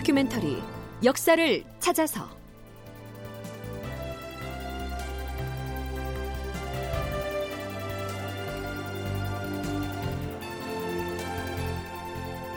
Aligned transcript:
다큐멘터리 0.00 0.62
역사를 1.04 1.64
찾아서. 1.78 2.26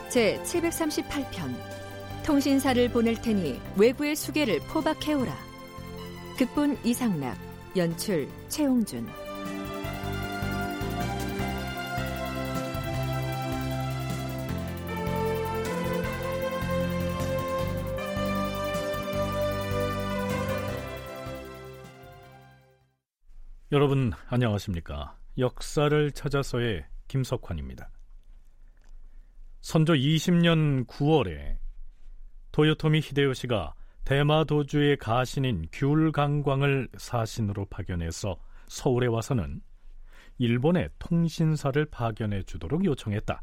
제 0.07 0.41
738편. 0.45 1.53
통신사를 2.25 2.89
보낼 2.89 3.21
테니 3.21 3.59
외부의 3.75 4.15
수계를 4.15 4.61
포박해오라. 4.61 5.35
극본 6.37 6.77
이상락 6.85 7.37
연출 7.75 8.29
최홍준 8.47 9.05
여러분 23.73 24.11
안녕하십니까? 24.27 25.17
역사를 25.39 26.11
찾아서의 26.11 26.85
김석환입니다. 27.07 27.89
선조 29.61 29.93
20년 29.93 30.85
9월에 30.85 31.57
도요토미 32.51 32.99
히데요시가 32.99 33.73
대마 34.05 34.43
도주의 34.43 34.95
가신인 34.97 35.65
귤강광을 35.71 36.89
사신으로 36.97 37.65
파견해서 37.65 38.37
서울에 38.67 39.07
와서는 39.07 39.59
일본의 40.37 40.89
통신사를 40.99 41.83
파견해 41.85 42.43
주도록 42.43 42.85
요청했다. 42.85 43.41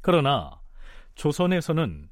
그러나 0.00 0.60
조선에서는 1.16 2.08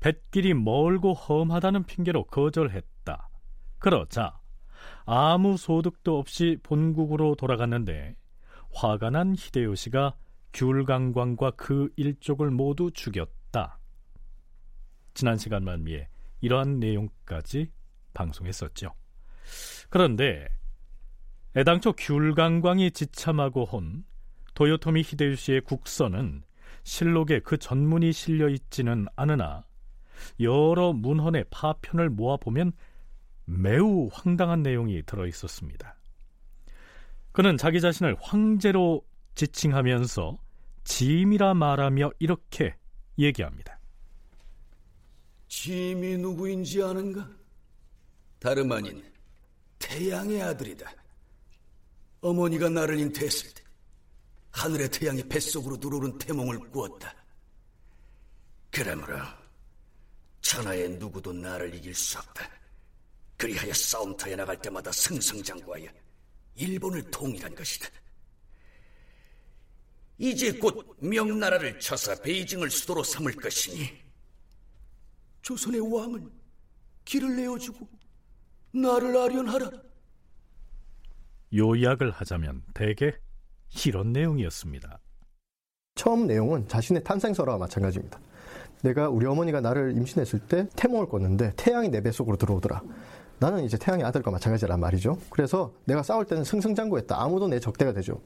뱃길이 0.00 0.52
멀고 0.52 1.14
험하다는 1.14 1.84
핑계로 1.84 2.24
거절했다. 2.24 3.30
그러자 3.78 4.39
아무 5.04 5.56
소득도 5.56 6.18
없이 6.18 6.58
본국으로 6.62 7.34
돌아갔는데 7.34 8.16
화가 8.72 9.10
난 9.10 9.34
히데요시가 9.36 10.14
귤강광과 10.52 11.52
그 11.52 11.90
일족을 11.96 12.50
모두 12.50 12.90
죽였다. 12.90 13.78
지난 15.14 15.36
시간 15.36 15.64
만미에 15.64 16.08
이러한 16.40 16.80
내용까지 16.80 17.70
방송했었죠. 18.14 18.92
그런데 19.88 20.48
애당초 21.56 21.92
귤강광이 21.92 22.92
지참하고 22.92 23.68
온 23.72 24.04
도요토미 24.54 25.02
히데요시의 25.02 25.62
국서는 25.62 26.42
실록에 26.84 27.40
그 27.40 27.58
전문이 27.58 28.12
실려 28.12 28.48
있지는 28.48 29.06
않으나 29.16 29.64
여러 30.40 30.92
문헌의 30.92 31.46
파편을 31.50 32.10
모아보면 32.10 32.72
매우 33.50 34.08
황당한 34.12 34.62
내용이 34.62 35.02
들어 35.02 35.26
있었습니다. 35.26 35.96
그는 37.32 37.56
자기 37.56 37.80
자신을 37.80 38.16
황제로 38.20 39.04
지칭하면서 39.34 40.38
짐이라 40.84 41.54
말하며 41.54 42.12
이렇게 42.20 42.76
얘기합니다. 43.18 43.78
짐이 45.48 46.18
누구인지 46.18 46.80
아는가? 46.82 47.28
다름 48.38 48.70
아닌 48.70 49.02
태양의 49.80 50.42
아들이다. 50.42 50.92
어머니가 52.20 52.68
나를 52.68 52.98
잉태했을 53.00 53.52
때 53.52 53.64
하늘의 54.52 54.90
태양이 54.90 55.22
뱃속으로 55.24 55.76
들어오는 55.78 56.18
태몽을 56.18 56.70
꾸었다. 56.70 57.12
그러므로 58.70 59.16
천하의 60.40 60.90
누구도 60.90 61.32
나를 61.32 61.74
이길 61.74 61.94
수 61.94 62.18
없다. 62.18 62.59
그리하여 63.40 63.72
싸움터에 63.72 64.36
나갈 64.36 64.60
때마다 64.60 64.92
승승장구하여 64.92 65.88
일본을 66.56 67.10
통일한 67.10 67.54
것이다. 67.54 67.88
이제 70.18 70.52
곧 70.52 70.98
명나라를 71.00 71.80
쳐서 71.80 72.14
베이징을 72.20 72.70
수도로 72.70 73.02
삼을 73.02 73.36
것이니 73.36 73.88
조선의 75.40 75.80
왕은 75.80 76.30
길을 77.06 77.34
내어주고 77.34 77.88
나를 78.74 79.16
아련하라. 79.16 79.70
요약을 81.54 82.10
하자면 82.10 82.62
대개 82.74 83.14
이런 83.86 84.12
내용이었습니다. 84.12 85.00
처음 85.94 86.26
내용은 86.26 86.68
자신의 86.68 87.04
탄생설화와 87.04 87.56
마찬가지입니다. 87.56 88.20
내가 88.82 89.08
우리 89.08 89.24
어머니가 89.24 89.62
나를 89.62 89.96
임신했을 89.96 90.40
때 90.40 90.68
태몽을 90.76 91.06
꿨는데 91.06 91.54
태양이 91.56 91.88
내 91.88 92.02
뱃속으로 92.02 92.36
들어오더라. 92.36 92.82
나는 93.40 93.64
이제 93.64 93.78
태양의 93.78 94.04
아들과 94.04 94.30
마찬가지란 94.30 94.78
말이죠. 94.78 95.16
그래서 95.30 95.72
내가 95.86 96.02
싸울 96.02 96.26
때는 96.26 96.44
승승장구했다. 96.44 97.20
아무도 97.20 97.48
내 97.48 97.58
적대가 97.58 97.92
되죠. 97.92 98.20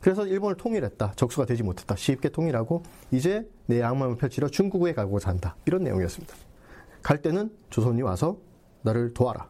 그래서 0.00 0.24
일본을 0.24 0.56
통일했다. 0.56 1.14
적수가 1.16 1.46
되지 1.46 1.64
못했다. 1.64 1.96
쉽게 1.96 2.28
통일하고 2.28 2.84
이제 3.10 3.48
내 3.66 3.80
양망을 3.80 4.16
펼치러 4.16 4.48
중국에 4.48 4.94
가고자 4.94 5.30
한다. 5.30 5.56
이런 5.66 5.82
내용이었습니다. 5.82 6.32
갈 7.02 7.20
때는 7.22 7.50
조선이 7.70 8.02
와서 8.02 8.38
나를 8.82 9.12
도와라. 9.14 9.48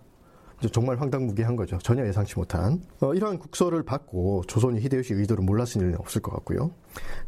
정말 0.72 0.98
황당무계한 1.00 1.56
거죠. 1.56 1.78
전혀 1.78 2.06
예상치 2.06 2.36
못한 2.36 2.82
어, 3.00 3.14
이러한 3.14 3.38
국서를 3.38 3.82
받고 3.82 4.44
조선이 4.46 4.80
히데요시 4.80 5.14
의도를 5.14 5.44
몰랐을 5.44 5.76
일은 5.76 5.96
없을 5.98 6.22
것 6.22 6.32
같고요. 6.32 6.70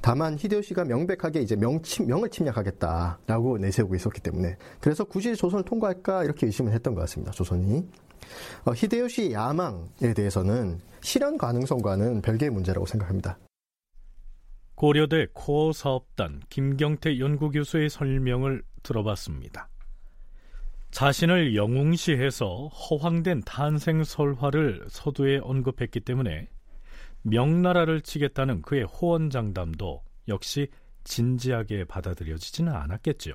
다만 0.01 0.37
히데요시가 0.39 0.85
명백하게 0.85 1.41
이제 1.41 1.55
명침, 1.55 2.07
명을 2.07 2.31
침략하겠다라고 2.31 3.59
내세우고 3.59 3.95
있었기 3.95 4.21
때문에 4.21 4.57
그래서 4.81 5.05
굳이 5.05 5.37
조선을 5.37 5.65
통과할까 5.65 6.25
이렇게 6.25 6.47
의심을 6.47 6.73
했던 6.73 6.95
것 6.95 7.03
같습니다. 7.03 7.33
조선이 7.33 7.87
어, 8.65 8.73
히데요시 8.75 9.33
야망에 9.33 10.15
대해서는 10.15 10.81
실현 11.01 11.39
가능성과는 11.39 12.23
별개의 12.23 12.51
문제라고 12.51 12.87
생각합니다. 12.87 13.39
고려대 14.75 15.27
코어 15.33 15.73
사업단 15.73 16.41
김경태 16.49 17.19
연구교수의 17.19 17.91
설명을 17.91 18.63
들어봤습니다. 18.83 19.69
자신을 20.91 21.55
영웅시해서 21.55 22.69
허황된 22.69 23.43
탄생 23.43 24.05
설화를 24.05 24.87
서두에 24.89 25.39
언급했기 25.43 26.01
때문에 26.01 26.49
명나라를 27.23 28.01
치겠다는 28.01 28.63
그의 28.63 28.85
호언장담도 28.85 30.03
역시 30.29 30.69
진지하게 31.05 31.85
받아들여지지는 31.85 32.73
않았겠죠. 32.73 33.33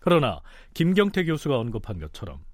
그러나 0.00 0.42
김경태 0.74 1.24
교수가 1.24 1.58
언급한 1.58 1.98
것처럼 1.98 2.44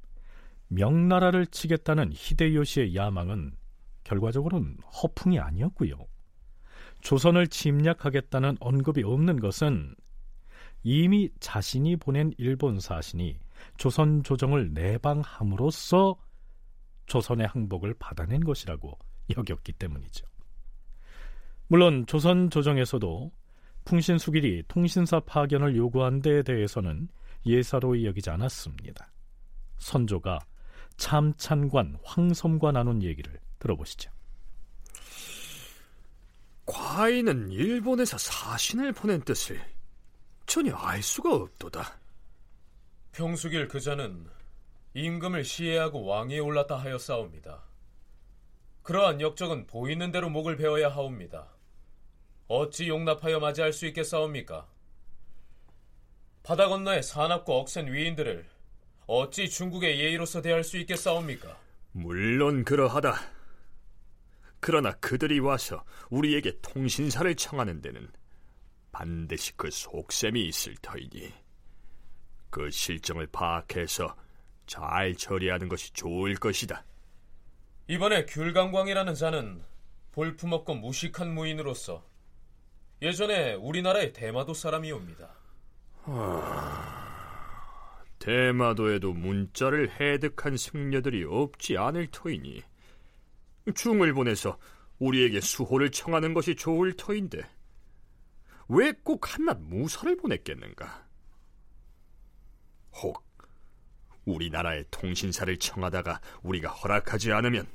명나라를 0.69 1.47
치겠다는 1.47 2.13
히데요시의 2.15 2.95
야망은 2.95 3.53
결과적으로는 4.05 4.79
허풍이 5.03 5.39
아니었고요. 5.41 6.07
조선을 7.01 7.49
침략하겠다는 7.49 8.57
언급이 8.61 9.03
없는 9.03 9.41
것은 9.41 9.95
이미 10.83 11.29
자신이 11.41 11.97
보낸 11.97 12.33
일본 12.39 12.79
사신이 12.79 13.39
조선 13.77 14.23
조정을 14.23 14.73
내방함으로써 14.73 16.17
조선의 17.07 17.47
항복을 17.49 17.95
받아낸 17.99 18.45
것이라고 18.45 18.99
여겼기 19.37 19.73
때문이죠. 19.73 20.27
물론 21.69 22.05
조선 22.07 22.51
조정에서도 22.51 23.33
풍신수길이 23.85 24.65
통신사 24.69 25.21
파견을 25.21 25.77
요구한 25.77 26.21
데에 26.21 26.43
대해서는 26.43 27.09
예사로이 27.47 28.07
여기지 28.07 28.31
않았습니다. 28.31 29.13
선조가 29.79 30.39
참찬관 30.97 31.99
황섬과 32.05 32.73
나눈 32.73 33.03
얘기를 33.03 33.41
들어보시죠. 33.59 34.11
과인은 36.67 37.51
일본에서 37.51 38.19
사신을 38.19 38.93
보낸 38.93 39.21
뜻을 39.23 39.61
전혀 40.47 40.75
알 40.75 41.03
수가 41.03 41.35
없도다. 41.35 42.00
평수길 43.13 43.69
그자는 43.69 44.27
임금을 44.95 45.45
시해하고 45.45 46.05
왕위에 46.05 46.39
올랐다 46.39 46.77
하였사옵니다. 46.77 47.63
그러한 48.83 49.21
역적은 49.21 49.67
보이는 49.67 50.11
대로 50.11 50.31
목을 50.31 50.57
베어야 50.57 50.89
하옵니다. 50.89 51.49
어찌 52.49 52.89
용납하여 52.89 53.39
맞이할 53.39 53.73
수 53.73 53.87
있겠사옵니까? 53.87 54.67
바다 56.43 56.69
건너의 56.69 57.03
사납고 57.03 57.61
억센 57.61 57.93
위인들을 57.93 58.47
어찌 59.07 59.49
중국의 59.49 60.01
예의로서 60.01 60.41
대할 60.41 60.65
수 60.65 60.79
있겠사옵니까? 60.79 61.57
물론 61.93 62.65
그러하다. 62.65 63.15
그러나 64.61 64.93
그들이 64.93 65.41
와서 65.41 65.85
우리에게 66.11 66.59
통신사를 66.61 67.35
청하는 67.35 67.81
데는 67.81 68.09
반드시 68.93 69.57
그 69.57 69.71
속셈이 69.71 70.47
있을 70.47 70.75
터이니 70.83 71.33
그 72.51 72.71
실정을 72.71 73.27
파악해서 73.29 74.15
잘 74.67 75.15
처리하는 75.15 75.69
것이 75.69 75.93
좋을 75.93 76.35
것이다. 76.35 76.85
이번에 77.89 78.27
귤강광이라는 78.27 79.15
자는 79.15 79.63
볼품없고 80.13 80.75
무식한 80.77 81.35
무인으로서 81.35 82.05
예전에 83.03 83.55
우리나라의 83.55 84.13
대마도 84.13 84.55
사람이옵니다. 84.55 85.29
아, 86.05 88.03
대마도에도 88.19 89.13
문자를 89.13 89.91
해득한 90.01 90.57
승려들이 90.57 91.25
없지 91.25 91.79
않을 91.79 92.09
터이니 92.11 92.63
중을 93.75 94.13
보내서 94.13 94.59
우리에게 94.99 95.41
수호를 95.41 95.91
청하는 95.91 96.35
것이 96.35 96.55
좋을 96.57 96.93
터인데 96.97 97.41
왜 98.69 98.93
꼭 99.03 99.35
한낱 99.35 99.61
무사를 99.63 100.17
보냈겠는가? 100.17 101.07
혹 102.93 103.23
우리나라의 104.25 104.85
통신사를 104.91 105.57
청하다가 105.57 106.21
우리가 106.43 106.71
허락하지 106.71 107.33
않으면 107.33 107.67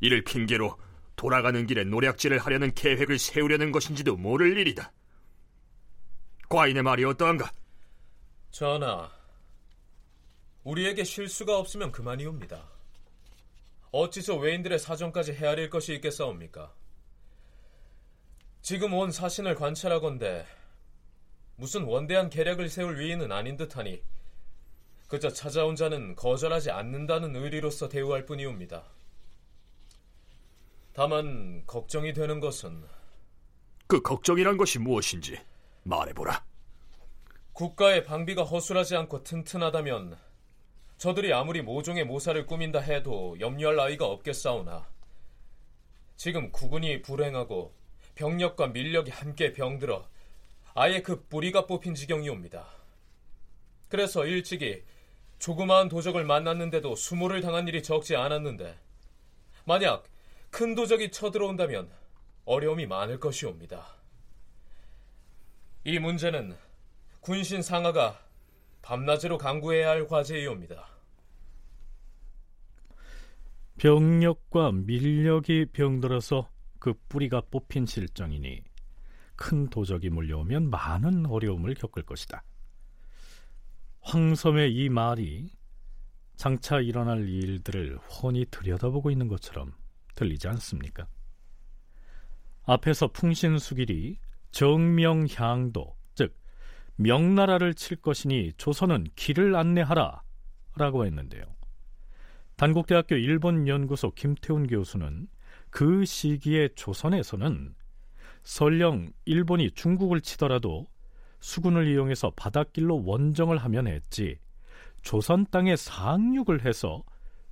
이를 0.00 0.22
핑계로 0.24 0.76
돌아가는 1.16 1.66
길에 1.66 1.84
노략질을 1.84 2.38
하려는 2.38 2.74
계획을 2.74 3.18
세우려는 3.18 3.70
것인지도 3.70 4.16
모를 4.16 4.56
일이다. 4.58 4.92
과인의 6.48 6.82
말이 6.82 7.04
어떠한가? 7.04 7.50
전하, 8.50 9.10
우리에게 10.64 11.04
실수가 11.04 11.56
없으면 11.56 11.92
그만이옵니다. 11.92 12.68
어찌서 13.92 14.36
외인들의 14.36 14.78
사정까지 14.78 15.32
헤아릴 15.32 15.70
것이 15.70 15.94
있겠사옵니까? 15.94 16.74
지금 18.62 18.94
온 18.94 19.10
사신을 19.10 19.54
관찰하건대 19.54 20.46
무슨 21.56 21.84
원대한 21.84 22.30
계략을 22.30 22.68
세울 22.68 22.98
위인은 22.98 23.32
아닌 23.32 23.56
듯하니 23.56 24.02
그저 25.12 25.28
찾아온 25.28 25.76
자는 25.76 26.16
거절하지 26.16 26.70
않는다는 26.70 27.36
의리로서 27.36 27.86
대우할 27.86 28.24
뿐이옵니다. 28.24 28.82
다만 30.94 31.62
걱정이 31.66 32.14
되는 32.14 32.40
것은 32.40 32.82
그 33.86 34.00
걱정이란 34.00 34.56
것이 34.56 34.78
무엇인지 34.78 35.38
말해보라. 35.82 36.42
국가의 37.52 38.04
방비가 38.04 38.42
허술하지 38.42 38.96
않고 38.96 39.22
튼튼하다면 39.22 40.16
저들이 40.96 41.34
아무리 41.34 41.60
모종의 41.60 42.06
모사를 42.06 42.46
꾸민다 42.46 42.80
해도 42.80 43.36
염려할 43.38 43.76
나위가 43.76 44.06
없겠사오나 44.06 44.88
지금 46.16 46.50
국군이 46.50 47.02
불행하고 47.02 47.74
병력과 48.14 48.68
밀력이 48.68 49.10
함께 49.10 49.52
병들어 49.52 50.08
아예 50.72 51.02
그 51.02 51.22
뿌리가 51.26 51.66
뽑힌 51.66 51.94
지경이옵니다. 51.94 52.66
그래서 53.90 54.24
일찍이 54.24 54.82
조그마한 55.42 55.88
도적을 55.88 56.24
만났는데도 56.24 56.94
수모를 56.94 57.40
당한 57.40 57.66
일이 57.66 57.82
적지 57.82 58.14
않았는데 58.14 58.78
만약 59.64 60.04
큰 60.50 60.76
도적이 60.76 61.10
쳐들어온다면 61.10 61.90
어려움이 62.44 62.86
많을 62.86 63.18
것이옵니다. 63.18 63.84
이 65.82 65.98
문제는 65.98 66.56
군신 67.20 67.60
상하가 67.60 68.20
밤낮으로 68.82 69.36
강구해야 69.36 69.90
할 69.90 70.06
과제이옵니다. 70.06 70.86
병력과 73.78 74.70
밀력이 74.70 75.66
병들어서 75.72 76.50
그 76.78 76.94
뿌리가 77.08 77.42
뽑힌 77.50 77.86
실정이니 77.86 78.62
큰 79.34 79.68
도적이 79.68 80.10
몰려오면 80.10 80.70
많은 80.70 81.26
어려움을 81.26 81.74
겪을 81.74 82.04
것이다. 82.04 82.44
황섬의 84.02 84.74
이 84.74 84.88
말이 84.88 85.50
장차 86.36 86.80
일어날 86.80 87.28
일들을 87.28 87.98
훤히 87.98 88.46
들여다보고 88.50 89.10
있는 89.10 89.28
것처럼 89.28 89.72
들리지 90.16 90.48
않습니까? 90.48 91.06
앞에서 92.64 93.08
풍신수길이 93.08 94.18
정명향도 94.50 95.96
즉 96.14 96.36
명나라를 96.96 97.74
칠 97.74 97.96
것이니 97.96 98.52
조선은 98.56 99.06
길을 99.14 99.54
안내하라 99.54 100.22
라고 100.76 101.06
했는데요. 101.06 101.44
단국대학교 102.56 103.14
일본연구소 103.14 104.12
김태훈 104.12 104.66
교수는 104.66 105.28
그 105.70 106.04
시기에 106.04 106.68
조선에서는 106.74 107.74
설령 108.42 109.12
일본이 109.24 109.70
중국을 109.70 110.20
치더라도 110.20 110.86
수군을 111.42 111.88
이용해서 111.88 112.32
바닷길로 112.36 113.02
원정을 113.04 113.58
하면 113.58 113.88
했지 113.88 114.38
조선 115.02 115.44
땅에 115.50 115.74
상륙을 115.76 116.64
해서 116.64 117.02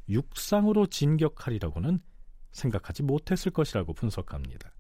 육상으로 0.09 0.87
진격하리라고는 0.87 1.99
생각하지 2.53 3.03
못했을 3.03 3.53
것이라고 3.53 3.93
분석합니다. 3.93 4.71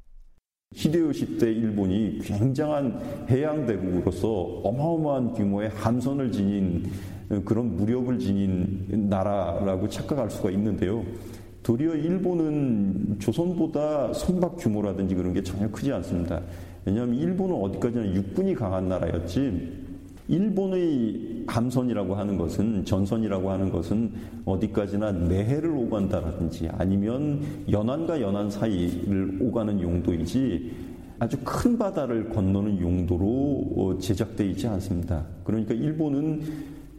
히데요시 0.74 1.38
때 1.38 1.52
일본이 1.52 2.20
굉장한 2.22 3.26
해양 3.28 3.66
대국으로서 3.66 4.30
어마어마한 4.62 5.34
규모의 5.34 5.70
함선을 5.70 6.30
지닌 6.30 6.90
그런 7.44 7.76
무력을 7.76 8.16
지닌 8.20 9.08
나라라고 9.08 9.88
착각할 9.88 10.30
수가 10.30 10.52
있는데요. 10.52 11.04
도리어 11.64 11.94
일본은 11.96 13.18
조선보다 13.18 14.12
선박 14.12 14.56
규모라든지 14.56 15.16
그런 15.16 15.32
게 15.32 15.42
전혀 15.42 15.68
크지 15.68 15.92
않습니다. 15.92 16.40
왜냐하면 16.84 17.16
일본은 17.16 17.54
어디까지나 17.56 18.14
육군이 18.14 18.54
강한 18.54 18.88
나라였지 18.88 19.80
일본의 20.28 21.44
함선이라고 21.48 22.14
하는 22.14 22.38
것은 22.38 22.84
전선이라고 22.84 23.50
하는 23.50 23.70
것은 23.70 24.12
어디까지나 24.44 25.10
내해를 25.12 25.70
오간다라든지 25.70 26.68
아니면 26.72 27.42
연안과 27.68 28.20
연안 28.20 28.48
사이를 28.48 29.38
오가는 29.40 29.80
용도이지 29.80 30.70
아주 31.18 31.36
큰 31.44 31.76
바다를 31.76 32.30
건너는 32.30 32.80
용도로 32.80 33.26
어, 33.76 33.98
제작되어 33.98 34.46
있지 34.48 34.66
않습니다. 34.68 35.26
그러니까 35.44 35.74
일본은 35.74 36.42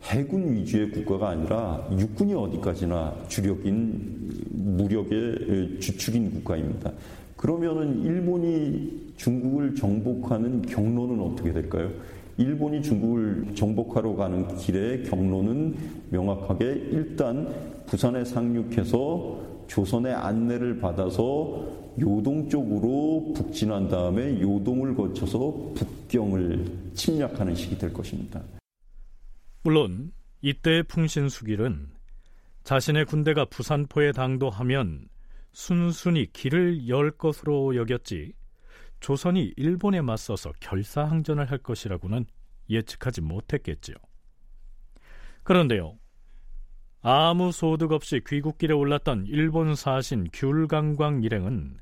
해군 0.03 0.53
위주의 0.53 0.91
국가가 0.91 1.29
아니라 1.29 1.87
육군이 1.97 2.33
어디까지나 2.33 3.15
주력인 3.29 4.29
무력의 4.51 5.79
주축인 5.79 6.31
국가입니다. 6.31 6.91
그러면은 7.41 8.03
일본이 8.03 9.13
중국을 9.17 9.73
정복하는 9.73 10.61
경로는 10.61 11.19
어떻게 11.19 11.51
될까요? 11.51 11.91
일본이 12.37 12.83
중국을 12.83 13.55
정복하러 13.55 14.15
가는 14.15 14.55
길의 14.57 15.05
경로는 15.05 15.75
명확하게 16.11 16.65
일단 16.91 17.51
부산에 17.87 18.23
상륙해서 18.23 19.41
조선의 19.67 20.13
안내를 20.13 20.79
받아서 20.79 21.67
요동 21.99 22.47
쪽으로 22.47 23.33
북진한 23.35 23.89
다음에 23.89 24.39
요동을 24.39 24.93
거쳐서 24.95 25.73
북경을 25.75 26.63
침략하는 26.93 27.55
식이 27.55 27.79
될 27.79 27.91
것입니다. 27.91 28.39
물론 29.63 30.11
이때의 30.43 30.83
풍신수길은 30.83 31.87
자신의 32.63 33.05
군대가 33.05 33.45
부산포에 33.45 34.11
당도하면 34.11 35.10
순순히 35.51 36.31
길을 36.31 36.87
열 36.87 37.11
것으로 37.11 37.75
여겼지 37.75 38.33
조선이 38.99 39.53
일본에 39.57 40.01
맞서서 40.01 40.53
결사항전을 40.59 41.49
할 41.49 41.57
것이라고는 41.57 42.25
예측하지 42.69 43.21
못했겠지요. 43.21 43.95
그런데요, 45.43 45.97
아무 47.01 47.51
소득 47.51 47.91
없이 47.91 48.21
귀국길에 48.25 48.73
올랐던 48.73 49.25
일본 49.25 49.75
사신 49.75 50.27
귤강광 50.31 51.23
일행은 51.23 51.79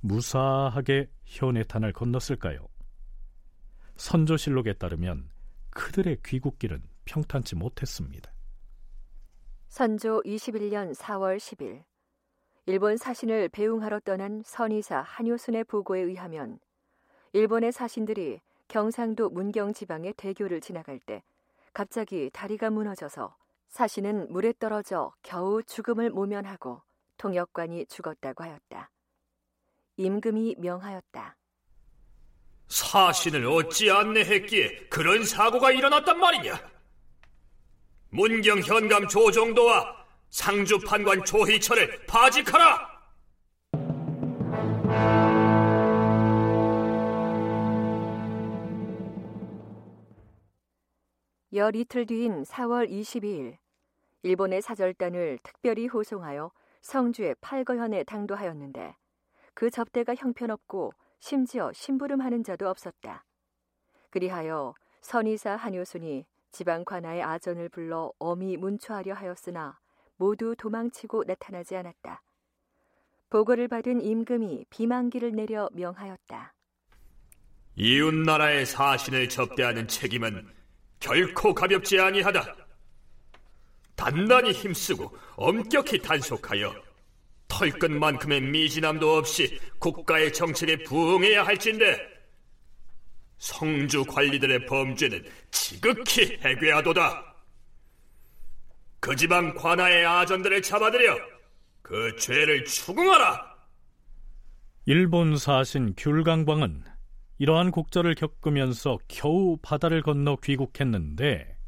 무사하게 0.00 1.08
현해탄을 1.26 1.92
건넜을까요? 1.92 2.66
선조실록에 3.96 4.72
따르면 4.74 5.28
그들의 5.70 6.18
귀국길은 6.24 6.82
평탄치 7.04 7.54
못했습니다. 7.54 8.32
선조 9.68 10.22
21년 10.22 10.94
4월 10.96 11.36
10일 11.36 11.82
일본 12.64 12.96
사신을 12.96 13.48
배웅하러 13.48 13.98
떠난 14.00 14.40
선의사 14.46 15.00
한효순의 15.00 15.64
보고에 15.64 16.00
의하면 16.00 16.60
일본의 17.32 17.72
사신들이 17.72 18.40
경상도 18.68 19.30
문경 19.30 19.72
지방의 19.72 20.14
대교를 20.16 20.60
지나갈 20.60 21.00
때 21.00 21.24
갑자기 21.72 22.30
다리가 22.32 22.70
무너져서 22.70 23.34
사신은 23.68 24.30
물에 24.30 24.52
떨어져 24.60 25.12
겨우 25.22 25.60
죽음을 25.64 26.10
모면하고 26.10 26.82
통역관이 27.16 27.86
죽었다고 27.86 28.44
하였다. 28.44 28.90
임금이 29.96 30.56
명하였다. 30.58 31.36
사신을 32.68 33.44
어찌 33.46 33.90
안내했기에 33.90 34.86
그런 34.88 35.24
사고가 35.24 35.72
일어났단 35.72 36.18
말이냐? 36.18 36.70
문경 38.10 38.60
현감 38.60 39.08
조정도와 39.08 40.01
상주 40.32 40.78
판관 40.80 41.22
조희철을 41.26 42.06
파직하라! 42.06 42.90
열 51.52 51.76
이틀 51.76 52.06
뒤인 52.06 52.44
4월 52.44 52.90
22일 52.90 53.58
일본의 54.22 54.62
사절단을 54.62 55.38
특별히 55.42 55.86
호송하여 55.86 56.50
성주의 56.80 57.34
팔거현에 57.42 58.04
당도하였는데 58.04 58.96
그 59.52 59.68
접대가 59.68 60.14
형편없고 60.14 60.94
심지어 61.20 61.70
심부름하는 61.74 62.42
자도 62.42 62.70
없었다. 62.70 63.26
그리하여 64.08 64.72
선의사 65.02 65.56
한효순이 65.56 66.24
지방 66.50 66.86
관아의 66.86 67.22
아전을 67.22 67.68
불러 67.68 68.10
엄히 68.18 68.56
문초하려 68.56 69.12
하였으나 69.12 69.81
모두 70.22 70.54
도망치고 70.56 71.24
나타나지 71.26 71.74
않았다. 71.74 72.22
보고를 73.28 73.66
받은 73.66 74.00
임금이 74.02 74.66
비만기를 74.70 75.34
내려 75.34 75.68
명하였다. 75.72 76.54
이웃 77.74 78.14
나라의 78.14 78.64
사신을 78.64 79.28
접대하는 79.28 79.88
책임은 79.88 80.46
결코 81.00 81.52
가볍지 81.52 81.98
아니하다. 81.98 82.54
단단히 83.96 84.52
힘쓰고 84.52 85.12
엄격히 85.34 85.98
단속하여 85.98 86.72
털끝만큼의 87.48 88.42
미진함도 88.42 89.16
없이 89.16 89.58
국가의 89.80 90.32
정책에 90.32 90.84
부응해야 90.84 91.44
할진데 91.44 91.98
성주 93.38 94.04
관리들의 94.04 94.66
범죄는 94.66 95.24
지극히 95.50 96.38
해괴하도다. 96.44 97.31
그 99.02 99.16
지방 99.16 99.52
관아의 99.54 100.06
아전들을 100.06 100.62
잡아들여 100.62 101.18
그 101.82 102.14
죄를 102.14 102.64
추궁하라. 102.64 103.52
일본 104.86 105.36
사신 105.36 105.94
귤강광은 105.96 106.84
이러한 107.38 107.72
곡절을 107.72 108.14
겪으면서 108.14 108.98
겨우 109.08 109.56
바다를 109.60 110.02
건너 110.02 110.36
귀국했는데 110.36 111.58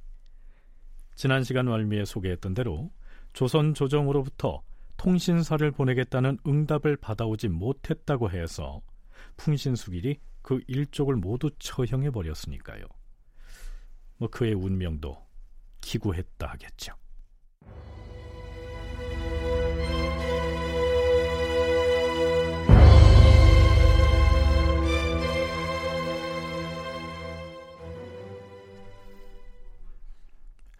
지난 1.17 1.43
시간 1.43 1.67
말미에 1.67 2.05
소개했던 2.05 2.55
대로 2.55 2.93
조선 3.33 3.75
조정으로부터 3.75 4.63
통신사를 4.97 5.69
보내겠다는 5.73 6.39
응답을 6.47 6.97
받아오지 6.99 7.49
못했다고 7.49 8.31
해서 8.31 8.81
풍신수길이 9.39 10.21
그 10.41 10.61
일족을 10.69 11.17
모두 11.17 11.51
처형해 11.59 12.11
버렸으니까요. 12.11 12.85
뭐 14.19 14.29
그의 14.31 14.55
운명도 14.55 15.21
기구했다 15.81 16.47
하겠죠. 16.47 16.95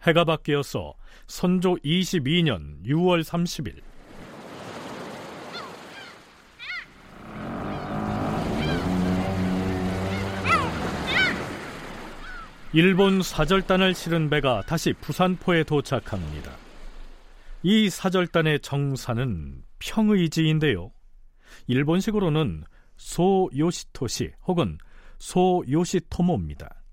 해가 0.05 0.23
바뀌어서 0.23 0.93
선조 1.27 1.75
22년 1.75 2.83
6월 2.85 3.23
30일 3.23 3.81
일본 12.73 13.21
사절단을 13.21 13.95
실은 13.95 14.29
배가 14.29 14.61
다시 14.63 14.91
부산포에 14.91 15.63
도착합니다. 15.63 16.51
이 17.63 17.89
사절단의 17.89 18.59
정사는 18.59 19.63
평의지인데요. 19.79 20.91
일본식으로는 21.67 22.65
소요시토시 22.97 24.33
혹은 24.45 24.77
소요시토모입니다. 25.19 26.83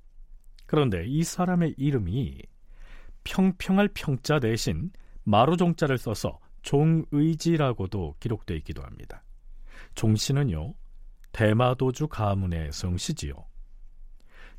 그런데 0.66 1.04
이 1.04 1.24
사람의 1.24 1.74
이름이 1.76 2.38
평평할 3.24 3.88
평자 3.94 4.38
대신 4.38 4.90
마루종자를 5.24 5.98
써서 5.98 6.38
종의지라고도 6.62 8.16
기록되어 8.20 8.56
있기도 8.58 8.82
합니다. 8.82 9.22
종씨는요, 9.94 10.74
대마도주 11.32 12.08
가문의 12.08 12.72
성씨지요. 12.72 13.34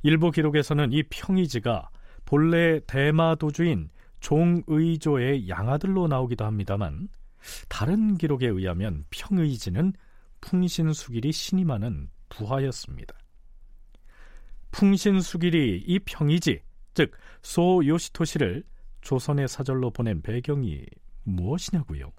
일부 0.03 0.32
기록에서는 0.32 0.91
이 0.91 1.03
평의지가 1.03 1.89
본래 2.25 2.79
대마도주인 2.88 3.89
종의조의 4.20 5.50
양아들로 5.50 6.08
나오기도 6.08 6.46
합니다만 6.46 7.10
다른 7.67 8.17
기록에 8.17 8.48
의하면 8.48 9.05
평의지는 9.10 9.93
풍신수길이 10.41 11.32
신임하는 11.32 12.10
부하였습니다. 12.29 13.13
풍신수길이 14.72 15.84
이 15.86 16.00
평의지 16.00 16.62
즉 16.93 17.12
소 17.41 17.85
요시토시를 17.85 18.63
조선의 19.01 19.47
사절로 19.50 19.91
보낸 19.91 20.21
배경이 20.21 20.85
무엇이냐고요? 21.23 22.12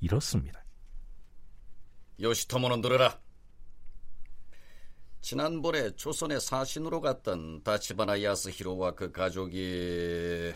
이렇습니다. 0.00 0.64
요시토모는 2.20 2.80
들으라. 2.82 3.18
지난번에 5.20 5.90
조선의 5.96 6.40
사신으로 6.40 7.00
갔던 7.00 7.62
다치바나 7.62 8.22
야스히로와 8.22 8.92
그 8.94 9.10
가족이 9.10 10.52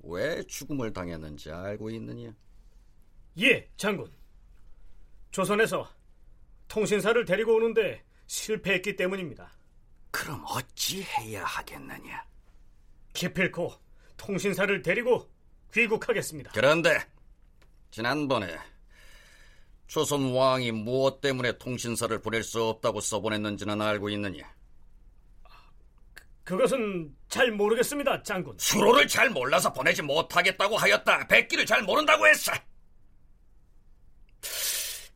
왜 0.00 0.42
죽음을 0.44 0.92
당했는지 0.92 1.50
알고 1.50 1.90
있느냐? 1.90 2.34
예, 3.40 3.68
장군. 3.76 4.12
조선에서 5.30 5.88
통신사를 6.68 7.24
데리고 7.24 7.56
오는데 7.56 8.04
실패했기 8.26 8.96
때문입니다. 8.96 9.50
그럼 10.14 10.44
어찌 10.46 11.02
해야 11.02 11.44
하겠느냐? 11.44 12.24
기필코 13.14 13.74
통신사를 14.16 14.80
데리고 14.80 15.28
귀국하겠습니다. 15.72 16.52
그런데 16.54 17.04
지난번에 17.90 18.56
조선 19.88 20.32
왕이 20.32 20.70
무엇 20.70 21.20
때문에 21.20 21.58
통신사를 21.58 22.16
보낼 22.22 22.44
수 22.44 22.62
없다고 22.62 23.00
써보냈는지는 23.00 23.82
알고 23.82 24.08
있느냐? 24.10 24.48
그, 26.12 26.24
그것은 26.44 27.12
잘 27.28 27.50
모르겠습니다, 27.50 28.22
장군. 28.22 28.56
수로를 28.56 29.08
잘 29.08 29.30
몰라서 29.30 29.72
보내지 29.72 30.02
못하겠다고 30.02 30.76
하였다. 30.76 31.26
백기를 31.26 31.66
잘 31.66 31.82
모른다고 31.82 32.24
했어. 32.28 32.52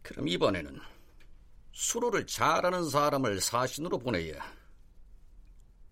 그럼 0.02 0.26
이번에는 0.26 0.80
수로를 1.70 2.26
잘하는 2.26 2.90
사람을 2.90 3.40
사신으로 3.40 3.98
보내야 4.00 4.57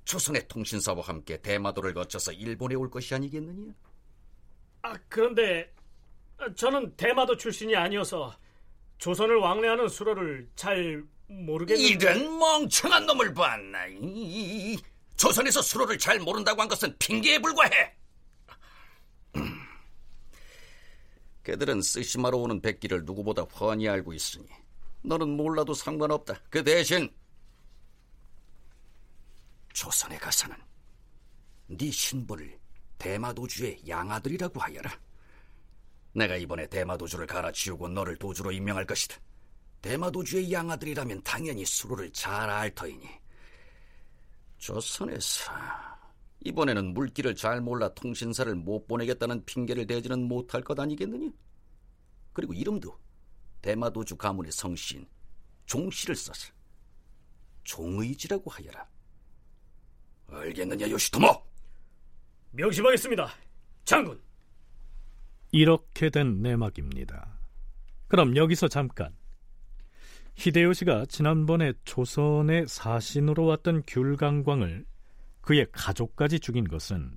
조선의 0.07 0.47
통신사와 0.47 1.03
함께 1.03 1.37
대마도를 1.37 1.93
거쳐서 1.93 2.33
일본에 2.33 2.77
올 2.77 2.89
것이 2.89 3.15
아니겠느냐? 3.15 3.73
아, 4.83 4.95
그런데 5.09 5.71
저는 6.55 6.95
대마도 6.97 7.37
출신이 7.37 7.75
아니어서 7.75 8.35
조선을 8.99 9.37
왕래하는 9.37 9.89
수로를 9.89 10.49
잘 10.55 11.05
모르겠는데 11.27 11.93
이런 11.93 12.39
멍청한 12.39 13.05
놈을 13.05 13.35
봤나? 13.35 13.81
조선에서 15.17 15.61
수로를 15.61 15.99
잘 15.99 16.21
모른다고 16.21 16.63
한 16.63 16.69
것은 16.69 16.97
핑계에 16.99 17.41
불과해. 17.41 17.93
그들은 21.43 21.83
쓰시마로 21.83 22.43
오는 22.43 22.61
백기를 22.61 23.05
누구보다 23.05 23.43
훤히 23.43 23.89
알고 23.89 24.13
있으니 24.13 24.47
너는 25.03 25.31
몰라도 25.31 25.75
상관없다. 25.75 26.43
그 26.49 26.63
대신 26.63 27.11
조선에 29.77 30.17
가서는 30.17 30.57
네 31.67 31.91
신분을 31.91 32.59
대마도주의 32.97 33.87
양아들이라고 33.87 34.59
하여라. 34.59 34.91
내가 36.15 36.35
이번에 36.37 36.67
대마도주를 36.67 37.27
갈아치우고 37.27 37.89
너를 37.89 38.17
도주로 38.17 38.53
임명할 38.53 38.87
것이다. 38.87 39.19
대마도주의 39.83 40.51
양아들이라면 40.51 41.23
당연히 41.23 41.67
수로를 41.67 42.11
잘 42.11 42.49
알 42.49 42.75
터이니 42.75 43.07
조선에서 44.57 45.53
이번에는 46.47 46.95
물길을 46.95 47.35
잘 47.35 47.61
몰라 47.61 47.93
통신사를 47.93 48.55
못 48.55 48.89
보내겠다는 48.89 49.45
핑계를 49.45 49.87
대지는 49.87 50.27
못할 50.27 50.63
것 50.63 50.81
아니겠느냐? 50.81 51.31
그리고 52.33 52.55
이름도 52.55 52.99
대마도주 53.61 54.17
가문의 54.17 54.53
성씨인 54.53 55.07
종씨를 55.67 56.17
써서 56.17 56.51
종의지라고 57.65 58.51
하여라. 58.51 58.96
알겠느냐, 60.29 60.91
요시토모? 60.91 61.27
명심하겠습니다, 62.53 63.29
장군. 63.85 64.21
이렇게 65.53 66.11
된 66.11 66.43
내막입니다. 66.43 67.39
그럼 68.09 68.37
여기서 68.37 68.69
잠깐. 68.69 69.15
히데요시가 70.35 71.07
지난번에 71.07 71.73
조선의 71.85 72.67
사신으로 72.69 73.47
왔던 73.47 73.83
귤강광을 73.87 74.85
그의 75.41 75.67
가족까지 75.73 76.41
죽인 76.41 76.69
것은 76.69 77.17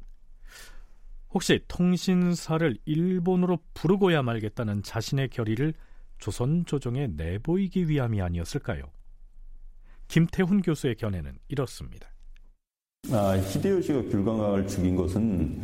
혹시 1.31 1.63
통신사를 1.67 2.77
일본으로 2.85 3.59
부르고야 3.73 4.23
말겠다는 4.23 4.83
자신의 4.83 5.29
결의를 5.29 5.73
조선 6.17 6.65
조정에 6.65 7.07
내보이기 7.07 7.89
위함이 7.89 8.21
아니었을까요? 8.21 8.83
김태훈 10.07 10.61
교수의 10.61 10.95
견해는 10.95 11.37
이렇습니다. 11.49 12.09
아, 13.11 13.35
히데요시가 13.37 14.03
귤강강을 14.03 14.67
죽인 14.67 14.95
것은 14.95 15.59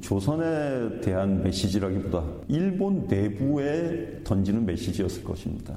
조선에 0.00 1.00
대한 1.00 1.42
메시지라기보다 1.42 2.24
일본 2.48 3.06
내부에 3.06 4.22
던지는 4.24 4.64
메시지였을 4.64 5.22
것입니다. 5.22 5.76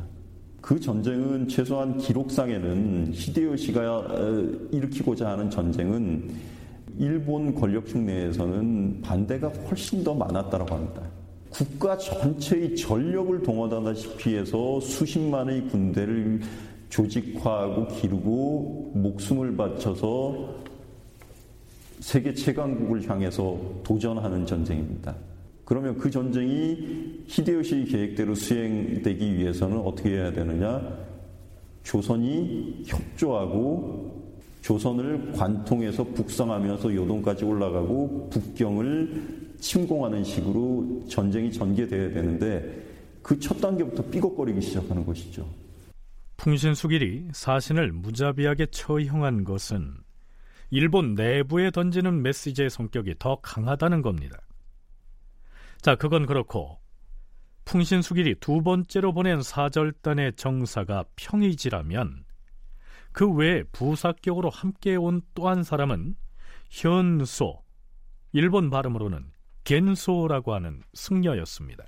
그 0.62 0.80
전쟁은 0.80 1.48
최소한 1.50 1.98
기록상에는 1.98 3.12
히데요시가 3.12 3.98
어, 3.98 4.50
일으키고자 4.72 5.30
하는 5.30 5.50
전쟁은 5.50 6.32
일본 6.98 7.54
권력층 7.54 8.06
내에서는 8.06 9.02
반대가 9.02 9.50
훨씬 9.50 10.04
더 10.04 10.14
많았다고 10.14 10.74
합니다. 10.74 11.02
국가 11.50 11.98
전체의 11.98 12.76
전력을 12.78 13.42
동원하다시피 13.44 14.36
해서 14.38 14.80
수십만의 14.80 15.68
군대를 15.68 16.42
조직화하고 16.90 17.88
기르고 17.88 18.92
목숨을 18.96 19.58
바쳐서 19.58 20.69
세계 22.00 22.34
최강국을 22.34 23.08
향해서 23.10 23.82
도전하는 23.84 24.46
전쟁입니다. 24.46 25.16
그러면 25.66 25.98
그 25.98 26.10
전쟁이 26.10 27.24
히데요시 27.28 27.86
계획대로 27.86 28.34
수행되기 28.34 29.38
위해서는 29.38 29.78
어떻게 29.78 30.12
해야 30.12 30.32
되느냐? 30.32 30.82
조선이 31.84 32.84
협조하고 32.86 34.34
조선을 34.62 35.32
관통해서 35.34 36.04
북상하면서 36.04 36.94
요동까지 36.96 37.46
올라가고 37.46 38.30
북경을 38.30 39.40
침공하는 39.60 40.24
식으로 40.24 41.04
전쟁이 41.08 41.52
전개돼야 41.52 42.12
되는데 42.14 42.88
그 43.22 43.40
첫 43.40 43.60
단계부터 43.62 44.04
삐걱거리기 44.10 44.62
시작하는 44.62 45.06
것이죠. 45.06 45.48
풍신수길이 46.38 47.28
사신을 47.34 47.92
무자비하게 47.92 48.68
처형한 48.68 49.44
것은 49.44 49.94
일본 50.72 51.16
내부에 51.16 51.72
던지는 51.72 52.22
메시지의 52.22 52.70
성격이 52.70 53.16
더 53.20 53.38
강하다는 53.42 54.02
겁니다. 54.02 54.38
자, 55.82 55.96
그건 55.96 56.26
그렇고 56.26 56.80
풍신수길이 57.66 58.36
두 58.40 58.62
번째로 58.62 59.14
보낸 59.14 59.42
사절단의 59.42 60.34
정사가 60.34 61.06
평의지라면 61.16 62.26
그 63.12 63.32
외에 63.32 63.64
부사격으로 63.72 64.50
함께 64.50 64.96
온 64.96 65.22
또 65.34 65.48
한 65.48 65.64
사람은 65.64 66.16
현소, 66.70 67.64
일본 68.32 68.70
발음으로는 68.70 69.32
겐소라고 69.64 70.54
하는 70.54 70.84
승려였습니다. 70.94 71.84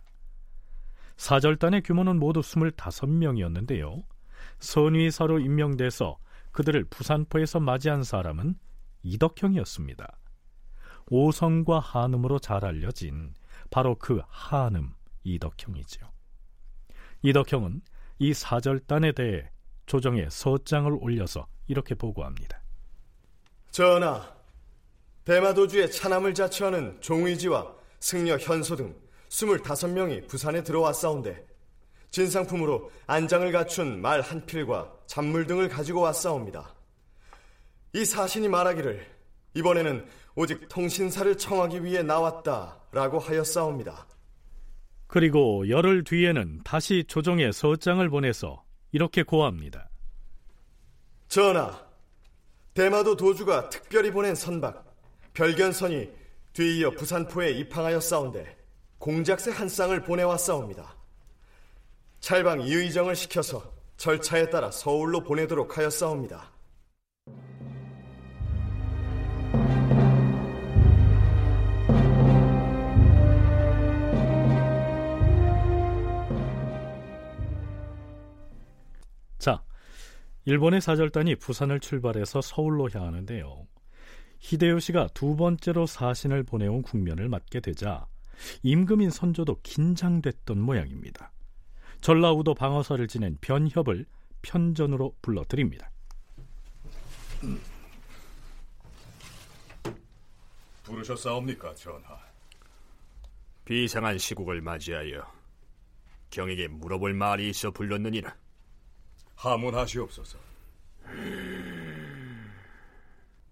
사절단의 1.17 1.83
규모는 1.83 2.17
모두 2.19 2.41
25명이었는데요. 2.41 4.03
선위사로 4.59 5.39
임명돼서 5.39 6.17
그들을 6.51 6.83
부산포에서 6.85 7.59
맞이한 7.59 8.03
사람은 8.03 8.55
이덕형이었습니다. 9.03 10.17
오성과 11.09 11.79
한음으로 11.79 12.39
잘 12.39 12.63
알려진 12.63 13.33
바로 13.69 13.95
그 13.95 14.21
한음 14.27 14.93
이덕형이죠. 15.23 16.09
이덕형은 17.23 17.81
이 18.19 18.33
사절단에 18.33 19.11
대해 19.13 19.49
조정에 19.85 20.27
서장을 20.29 20.91
올려서 21.01 21.47
이렇게 21.67 21.95
보고합니다. 21.95 22.61
전하, 23.71 24.33
대마도주의 25.25 25.91
차남을 25.91 26.33
자처하는 26.33 26.99
종의지와 27.01 27.73
승려 27.99 28.37
현소 28.37 28.75
등 28.75 28.95
25명이 29.29 30.27
부산에 30.27 30.63
들어왔사온데 30.63 31.45
진상품으로 32.09 32.91
안장을 33.07 33.49
갖춘 33.51 34.01
말 34.01 34.21
한 34.21 34.45
필과 34.45 34.91
잔물 35.07 35.47
등을 35.47 35.69
가지고 35.69 36.01
왔사옵니다. 36.01 36.75
이 37.93 38.05
사신이 38.05 38.47
말하기를 38.47 39.05
이번에는 39.53 40.05
오직 40.35 40.69
통신사를 40.69 41.37
청하기 41.37 41.83
위해 41.83 42.01
나왔다라고 42.03 43.19
하였사옵니다. 43.19 44.07
그리고 45.07 45.67
열흘 45.67 46.05
뒤에는 46.05 46.61
다시 46.63 47.03
조정에 47.05 47.51
서장을 47.51 48.07
보내서 48.09 48.63
이렇게 48.93 49.23
고합니다. 49.23 49.89
전하, 51.27 51.85
대마도 52.73 53.17
도주가 53.17 53.69
특별히 53.69 54.09
보낸 54.11 54.35
선박 54.35 54.85
별견선이 55.33 56.09
뒤이어 56.53 56.91
부산포에 56.91 57.51
입항하였사온데 57.51 58.57
공작새 58.99 59.51
한 59.51 59.67
쌍을 59.67 60.03
보내왔사옵니다. 60.03 60.95
찰방 62.21 62.61
이의정을 62.61 63.15
시켜서 63.15 63.73
절차에 63.97 64.49
따라 64.49 64.71
서울로 64.71 65.23
보내도록 65.23 65.77
하였사옵니다. 65.77 66.50
일본의 80.45 80.81
사절단이 80.81 81.35
부산을 81.35 81.79
출발해서 81.79 82.41
서울로 82.41 82.89
향하는데요. 82.89 83.67
히데요시가 84.39 85.09
두 85.13 85.35
번째로 85.35 85.85
사신을 85.85 86.43
보내온 86.43 86.81
국면을 86.81 87.29
맞게 87.29 87.59
되자 87.59 88.07
임금인 88.63 89.11
선조도 89.11 89.59
긴장됐던 89.61 90.59
모양입니다. 90.59 91.31
전라우도 92.01 92.55
방어사를 92.55 93.07
지낸 93.07 93.37
변협을 93.41 94.05
편전으로 94.41 95.15
불러드립니다. 95.21 95.91
부르셨사옵니까, 100.83 101.75
전하? 101.75 102.19
비상한 103.63 104.17
시국을 104.17 104.61
맞이하여 104.61 105.31
경에게 106.31 106.67
물어볼 106.67 107.13
말이 107.13 107.49
있어 107.49 107.69
불렀느니라. 107.69 108.35
하문하시옵소서. 109.41 110.37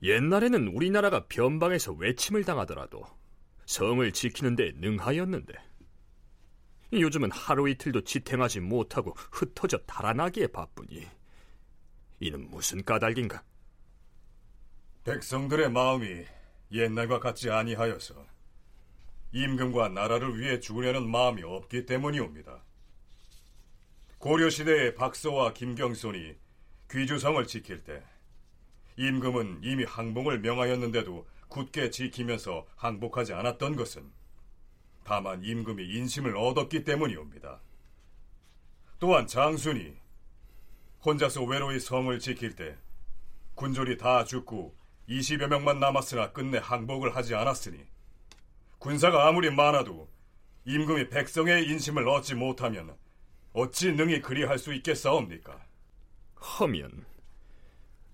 옛날에는 0.02 0.68
우리나라가 0.68 1.26
변방에서 1.28 1.94
외침을 1.94 2.44
당하더라도 2.44 3.04
성을 3.66 4.12
지키는데 4.12 4.74
능하였는데 4.76 5.54
요즘은 6.94 7.32
하루 7.32 7.70
이틀도 7.70 8.04
지탱하지 8.04 8.62
못하고 8.62 9.14
흩어져 9.32 9.78
달아나기에 9.80 10.48
바쁘니 10.48 11.08
이는 12.22 12.50
무슨 12.50 12.84
까닭인가? 12.84 13.44
백성들의 15.04 15.72
마음이 15.72 16.26
옛날과 16.72 17.20
같지 17.20 17.50
아니하여서 17.50 18.26
임금과 19.32 19.90
나라를 19.90 20.40
위해 20.40 20.60
죽으려는 20.60 21.10
마음이 21.10 21.44
없기 21.44 21.86
때문이옵니다. 21.86 22.64
고려시대의 24.20 24.96
박서와 24.96 25.54
김경손이 25.54 26.36
귀주성을 26.92 27.48
지킬 27.48 27.86
때 27.86 28.04
임금은 28.98 29.62
이미 29.64 29.86
항복을 29.86 30.42
명하였는데도 30.42 31.26
굳게 31.48 31.90
지키면서 31.90 32.68
항복하지 32.76 33.34
않았던 33.34 33.78
것은 33.78 34.12
다만 35.06 35.42
임금이 35.42 35.86
인심을 35.96 36.36
얻었기 36.36 36.84
때문이옵니다. 36.84 37.62
또한 39.00 39.26
장순이 39.26 39.96
혼자서 41.06 41.46
외로이 41.46 41.80
성을 41.80 42.20
지킬 42.20 42.58
때 42.58 42.76
군졸이 43.56 43.98
다 43.98 44.26
죽고 44.26 44.76
20여 45.08 45.48
명만 45.48 45.80
남았으나 45.80 46.34
끝내 46.34 46.58
항복을 46.58 47.16
하지 47.16 47.36
않았으니 47.36 47.88
군사가 48.80 49.30
아무리 49.30 49.50
많아도 49.50 50.10
임금이 50.66 51.08
백성의 51.08 51.70
인심을 51.70 52.06
얻지 52.10 52.36
못하면 52.36 52.98
어찌 53.60 53.92
능히 53.92 54.22
그리할 54.22 54.58
수 54.58 54.74
있겠사옵니까? 54.74 55.60
허면 56.40 57.06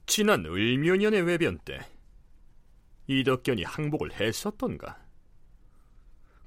지난 0.08 0.44
을묘년의 0.44 1.22
외변 1.22 1.60
때 1.60 1.80
이덕견이 3.06 3.62
항복을 3.64 4.14
했었던가? 4.14 4.98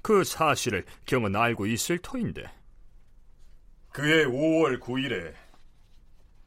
그 0.01 0.25
사실을 0.25 0.85
경은 1.05 1.33
알고 1.33 1.65
있을 1.67 1.99
터인데 1.99 2.43
그해 3.93 4.25
5월 4.25 4.79
9일에 4.81 5.33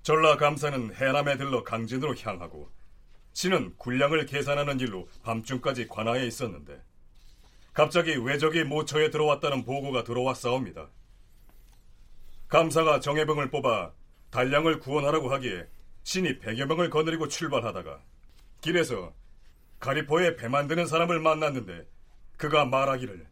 전라감사는 0.03 0.95
해남에 0.95 1.39
들러 1.39 1.65
강진으로 1.65 2.15
향하고 2.17 2.71
신은 3.33 3.77
군량을 3.79 4.27
계산하는 4.27 4.79
일로 4.81 5.09
밤중까지 5.23 5.89
관하에 5.89 6.27
있었는데 6.27 6.83
갑자기 7.73 8.15
외적이 8.17 8.65
모처에 8.65 9.09
들어왔다는 9.09 9.65
보고가 9.65 10.05
들어왔사옵니다. 10.05 10.91
감사가 12.53 13.01
정예병을 13.01 13.49
뽑아 13.49 13.93
달량을 14.31 14.79
구원하라고 14.79 15.33
하기에 15.33 15.67
신이 16.03 16.39
백여 16.39 16.67
명을 16.67 16.91
거느리고 16.91 17.27
출발하다가 17.27 17.99
길에서 18.61 19.15
가리포에 19.81 20.37
배 20.37 20.49
만드는 20.49 20.87
사람을 20.87 21.19
만났는데 21.19 21.87
그가 22.37 22.67
말하기를 22.67 23.27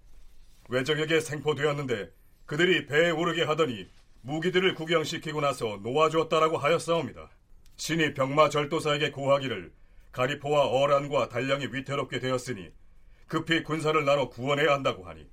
외적에게 0.70 1.20
생포되었는데 1.20 2.10
그들이 2.46 2.86
배에 2.86 3.10
오르게 3.10 3.42
하더니 3.42 3.90
무기들을 4.22 4.74
구경시키고 4.74 5.42
나서 5.42 5.78
놓아주었다라고 5.82 6.56
하였사옵니다. 6.56 7.28
신이 7.76 8.14
병마 8.14 8.48
절도사에게 8.48 9.10
고하기를 9.10 9.70
가리포와 10.12 10.68
어란과 10.68 11.28
달량이 11.28 11.66
위태롭게 11.66 12.20
되었으니 12.20 12.70
급히 13.26 13.64
군사를 13.64 14.02
나눠 14.02 14.30
구원해야 14.30 14.72
한다고 14.72 15.06
하니 15.06 15.28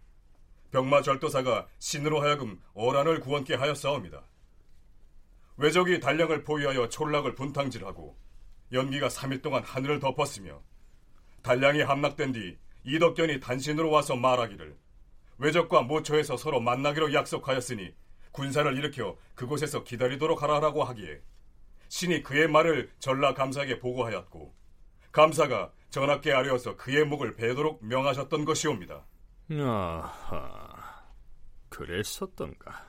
병마 0.78 1.02
절도사가 1.02 1.66
신으로 1.80 2.22
하여금 2.22 2.62
어란을 2.76 3.20
구원케 3.20 3.56
하였사옵니다. 3.56 4.22
외적이 5.56 6.00
달량을 6.00 6.44
포위하여 6.44 6.88
촌락을 6.88 7.34
분탕질하고 7.34 8.16
연기가 8.74 9.08
3일 9.08 9.42
동안 9.42 9.63
하늘을 9.63 10.00
덮었으며 10.00 10.62
단량이 11.42 11.82
함락된 11.82 12.34
뒤 12.34 12.60
이덕견이 12.84 13.40
단신으로 13.40 13.90
와서 13.90 14.16
말하기를 14.16 14.78
외적과 15.40 15.82
모처에서 15.82 16.38
서로 16.38 16.60
만나기로 16.60 17.12
약속하였으니 17.12 17.96
군사를 18.32 18.78
일으켜 18.78 19.18
그곳에서 19.34 19.84
기다리도록 19.84 20.44
하라라고 20.44 20.84
하기에 20.84 21.22
신이 21.88 22.22
그의 22.22 22.48
말을 22.50 22.92
전라 23.00 23.34
감사에게 23.34 23.80
보고하였고 23.80 24.54
감사가 25.12 25.72
전하께 25.90 26.34
아뢰어서 26.34 26.78
그의 26.78 27.04
목을 27.06 27.36
베도록 27.36 27.84
명하셨던 27.84 28.46
것이옵니다. 28.46 29.08
아하, 29.50 30.66
그랬었던가. 31.78 32.84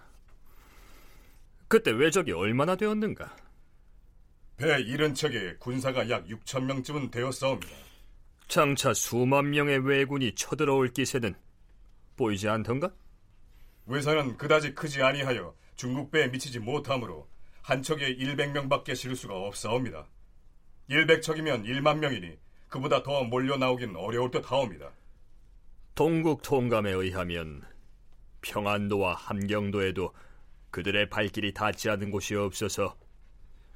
그때 1.68 1.90
외적이 1.90 2.32
얼마나 2.32 2.74
되었는가? 2.74 3.36
배 4.56 4.80
이른 4.80 5.14
척에 5.14 5.56
군사가 5.58 6.08
약 6.08 6.26
6천 6.26 6.64
명쯤은 6.64 7.10
되었사옵니다. 7.10 7.70
장차 8.48 8.94
수만 8.94 9.50
명의 9.50 9.78
왜군이 9.78 10.34
쳐들어올 10.34 10.88
기세는 10.88 11.34
보이지 12.16 12.48
않던가? 12.48 12.90
외사는 13.84 14.38
그다지 14.38 14.74
크지 14.74 15.02
아니하여 15.02 15.54
중국 15.76 16.10
배에 16.10 16.28
미치지 16.28 16.58
못하므로 16.58 17.28
한 17.60 17.82
척에 17.82 18.16
100명밖에 18.16 18.96
실을 18.96 19.14
수가 19.14 19.34
없사옵니다. 19.34 20.08
100척이면 20.88 21.66
1만 21.66 21.98
명이니 21.98 22.38
그보다 22.68 23.02
더 23.02 23.22
몰려 23.24 23.58
나오긴 23.58 23.94
어려울 23.96 24.30
듯 24.30 24.50
하옵니다. 24.50 24.90
동국 25.94 26.40
통감에 26.40 26.90
의하면 26.90 27.62
평안도와 28.42 29.14
함경도에도 29.14 30.12
그들의 30.70 31.08
발길이 31.08 31.52
닿지 31.54 31.90
않은 31.90 32.10
곳이 32.10 32.34
없어서 32.34 32.96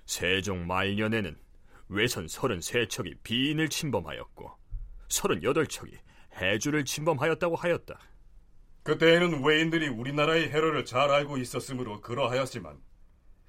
세종 0.06 0.66
말년에는 0.66 1.36
외선 1.88 2.26
33척이 2.26 3.22
비인을 3.22 3.68
침범하였고 3.68 4.50
38척이 5.08 5.98
해주를 6.40 6.84
침범하였다고 6.84 7.56
하였다. 7.56 7.98
그때에는 8.82 9.44
외인들이 9.44 9.88
우리나라의 9.88 10.50
해로를 10.50 10.84
잘 10.84 11.10
알고 11.10 11.38
있었으므로 11.38 12.00
그러하였지만 12.00 12.80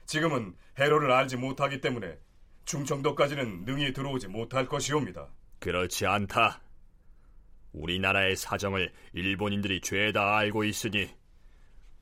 지금은 0.06 0.56
해로를 0.78 1.12
알지 1.12 1.38
못하기 1.38 1.82
때문에 1.82 2.18
충청도까지는 2.66 3.66
능히 3.66 3.94
들어오지 3.94 4.28
못할 4.28 4.68
것이옵니다. 4.68 5.30
그렇지 5.60 6.06
않다. 6.06 6.62
우리나라의 7.74 8.36
사정을 8.36 8.92
일본인들이 9.14 9.82
죄다 9.82 10.38
알고 10.38 10.64
있으니 10.64 11.10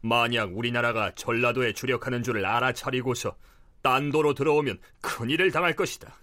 만약 0.02 0.56
우리나라가 0.56 1.14
전라도에 1.16 1.74
주력하는 1.74 2.24
줄을 2.24 2.46
알아차리고서 2.46 3.36
딴 3.82 4.12
도로 4.12 4.34
들어오면 4.34 4.80
큰일을 5.02 5.52
당할 5.52 5.76
것이다. 5.76 6.16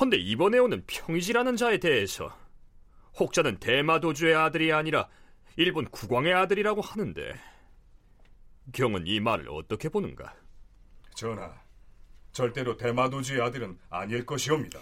헌데 0.00 0.16
이번에 0.16 0.58
오는 0.58 0.82
평이지라는 0.86 1.56
자에 1.56 1.78
대해서 1.78 2.34
혹자는 3.18 3.58
대마도주의 3.58 4.34
아들이 4.34 4.72
아니라 4.72 5.08
일본 5.56 5.84
국왕의 5.86 6.32
아들이라고 6.32 6.80
하는데 6.80 7.34
경은 8.72 9.06
이 9.06 9.20
말을 9.20 9.48
어떻게 9.50 9.88
보는가? 9.88 10.34
전하, 11.14 11.52
절대로 12.32 12.76
대마도주의 12.76 13.42
아들은 13.42 13.78
아닐 13.90 14.24
것이옵니다. 14.24 14.78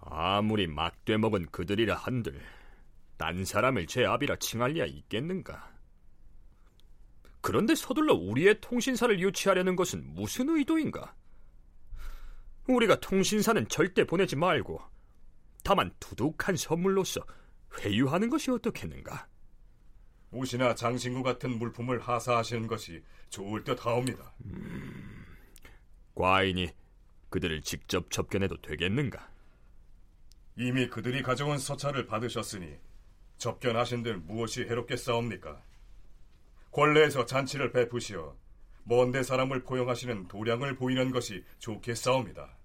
아무리 0.00 0.66
막돼 0.66 1.16
먹은 1.16 1.46
그들이라 1.50 1.94
한들 1.94 2.40
딴 3.16 3.44
사람을 3.44 3.86
제 3.86 4.04
아비라 4.04 4.36
칭할 4.36 4.72
리야 4.72 4.86
있겠는가? 4.86 5.70
그런데 7.42 7.74
서둘러 7.74 8.14
우리의 8.14 8.60
통신사를 8.60 9.18
유치하려는 9.20 9.76
것은 9.76 10.14
무슨 10.14 10.48
의도인가? 10.48 11.14
우리가 12.66 13.00
통신사는 13.00 13.68
절대 13.68 14.04
보내지 14.04 14.36
말고 14.36 14.80
다만 15.64 15.92
두둑한 16.00 16.56
선물로서 16.56 17.20
회유하는 17.78 18.30
것이 18.30 18.50
어떻겠는가? 18.50 19.28
옷이나 20.32 20.74
장신구 20.74 21.22
같은 21.22 21.58
물품을 21.58 22.00
하사하시는 22.00 22.66
것이 22.66 23.02
좋을 23.30 23.64
듯 23.64 23.84
하옵니다. 23.84 24.32
음, 24.44 25.26
과인이 26.14 26.70
그들을 27.30 27.62
직접 27.62 28.10
접견해도 28.10 28.60
되겠는가? 28.60 29.28
이미 30.56 30.88
그들이 30.88 31.22
가져온 31.22 31.58
서찰을 31.58 32.06
받으셨으니 32.06 32.76
접견하신들 33.38 34.18
무엇이 34.18 34.62
해롭겠사옵니까? 34.62 35.62
권례에서 36.70 37.24
잔치를 37.26 37.72
베푸시어 37.72 38.36
먼데 38.84 39.22
사람을 39.22 39.62
포용하시는 39.62 40.28
도량을 40.28 40.76
보이는 40.76 41.10
것이 41.10 41.44
좋겠사옵니다. 41.58 42.56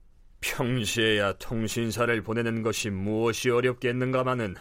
평시에야 0.42 1.34
통신사를 1.34 2.22
보내는 2.22 2.62
것이 2.62 2.90
무엇이 2.90 3.50
어렵겠는가마는 3.50 4.56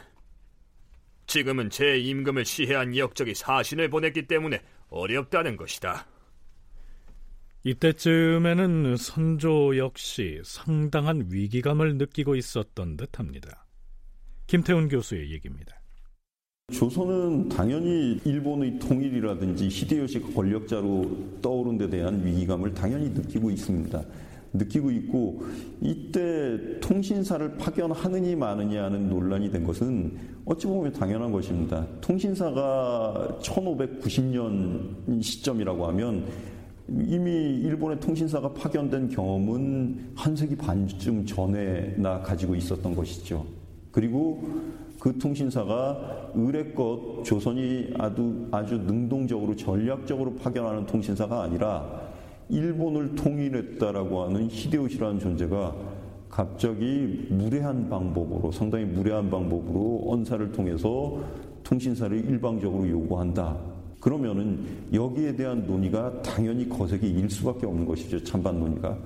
지금은 1.26 1.70
제 1.70 1.98
임금을 1.98 2.44
시해한 2.44 2.96
역적이 2.96 3.34
사신을 3.34 3.88
보냈기 3.88 4.26
때문에 4.26 4.62
어렵다는 4.88 5.56
것이다. 5.56 6.06
이때쯤에는 7.66 8.98
선조 8.98 9.78
역시 9.78 10.42
상당한 10.44 11.28
위기감을 11.30 11.96
느끼고 11.96 12.36
있었던 12.36 12.98
듯합니다. 12.98 13.64
김태훈 14.46 14.88
교수의 14.88 15.32
얘기입니다. 15.32 15.74
조선은 16.72 17.48
당연히 17.48 18.20
일본의 18.24 18.78
통일이라든지 18.80 19.68
히데요시가 19.68 20.34
권력자로 20.34 21.40
떠오른 21.40 21.78
데 21.78 21.88
대한 21.88 22.24
위기감을 22.24 22.74
당연히 22.74 23.08
느끼고 23.08 23.50
있습니다. 23.50 24.02
느끼고 24.52 24.90
있고 24.90 25.42
이때 25.80 26.78
통신사를 26.80 27.56
파견하느니 27.56 28.36
마느냐는 28.36 29.08
논란이 29.08 29.50
된 29.50 29.64
것은 29.64 30.18
어찌 30.44 30.66
보면 30.66 30.92
당연한 30.92 31.32
것입니다. 31.32 31.86
통신사가 32.02 33.38
1590년 33.42 35.22
시점이라고 35.22 35.86
하면 35.88 36.26
이미 36.88 37.30
일본의 37.62 38.00
통신사가 38.00 38.52
파견된 38.52 39.08
경험은 39.08 40.12
한 40.14 40.36
세기 40.36 40.54
반쯤 40.56 41.24
전에나 41.24 42.20
가지고 42.20 42.54
있었던 42.54 42.94
것이죠. 42.94 43.46
그리고 43.90 44.42
그 44.98 45.16
통신사가 45.18 46.32
의뢰껏 46.34 47.24
조선이 47.24 47.92
아주, 47.98 48.48
아주 48.50 48.76
능동적으로 48.78 49.56
전략적으로 49.56 50.34
파견하는 50.34 50.86
통신사가 50.86 51.42
아니라 51.42 52.02
일본을 52.48 53.14
통일했다라고 53.14 54.22
하는 54.24 54.48
히데요시라는 54.50 55.18
존재가 55.18 55.74
갑자기 56.28 57.26
무례한 57.30 57.88
방법으로 57.88 58.50
상당히 58.50 58.84
무례한 58.84 59.30
방법으로 59.30 60.04
언사를 60.08 60.52
통해서 60.52 61.18
통신사를 61.62 62.16
일방적으로 62.16 62.88
요구한다. 62.88 63.73
그러면은 64.04 64.92
여기에 64.92 65.34
대한 65.34 65.66
논의가 65.66 66.20
당연히 66.20 66.68
거세게 66.68 67.06
일 67.06 67.30
수밖에 67.30 67.64
없는 67.64 67.86
것이죠. 67.86 68.22
찬반 68.22 68.60
논의가. 68.60 68.98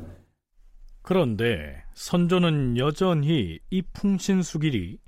그런데 1.03 1.85
선조는 1.95 2.79
여전히 2.79 3.61
이 3.71 3.83
풍신수길이 3.93 4.99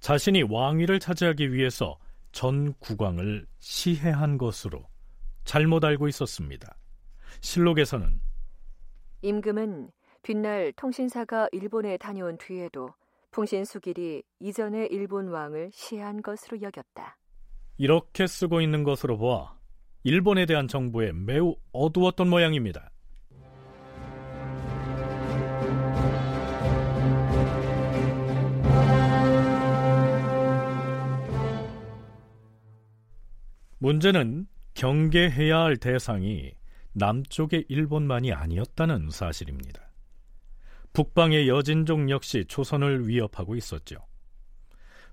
자신이 0.00 0.44
왕위를 0.44 0.98
차지하기 0.98 1.52
위해서 1.52 1.98
전 2.32 2.72
국왕을 2.78 3.46
시해한 3.58 4.38
것으로 4.38 4.86
잘못 5.44 5.84
알고 5.84 6.08
있었습니다. 6.08 6.78
실록에서는 7.42 8.22
임금은 9.20 9.90
뒷날 10.22 10.72
통신사가 10.74 11.50
일본에 11.52 11.98
다녀온 11.98 12.38
뒤에도 12.38 12.94
풍신수길이 13.32 14.22
이전의 14.40 14.88
일본 14.90 15.28
왕을 15.28 15.68
시해한 15.74 16.22
것으로 16.22 16.62
여겼다. 16.62 17.18
이렇게 17.78 18.26
쓰고 18.26 18.60
있는 18.60 18.82
것으로 18.82 19.16
보아 19.16 19.56
일본에 20.02 20.46
대한 20.46 20.66
정보에 20.68 21.12
매우 21.12 21.54
어두웠던 21.72 22.28
모양입니다. 22.28 22.90
문제는 33.78 34.48
경계해야 34.74 35.60
할 35.60 35.76
대상이 35.76 36.52
남쪽의 36.94 37.66
일본만이 37.68 38.32
아니었다는 38.32 39.10
사실입니다. 39.10 39.88
북방의 40.92 41.48
여진족 41.48 42.10
역시 42.10 42.44
조선을 42.48 43.06
위협하고 43.06 43.54
있었죠. 43.54 44.07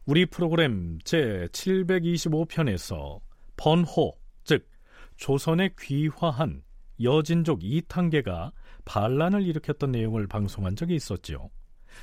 우리 0.07 0.27
프로그램 0.27 0.99
제 1.03 1.47
725편에서 1.51 3.19
번호, 3.57 4.13
즉 4.43 4.69
조선에 5.17 5.71
귀화한 5.79 6.61
여진족 7.01 7.63
이탄계가 7.63 8.51
반란을 8.85 9.41
일으켰던 9.41 9.91
내용을 9.91 10.27
방송한 10.27 10.75
적이 10.75 10.93
있었죠. 10.93 11.49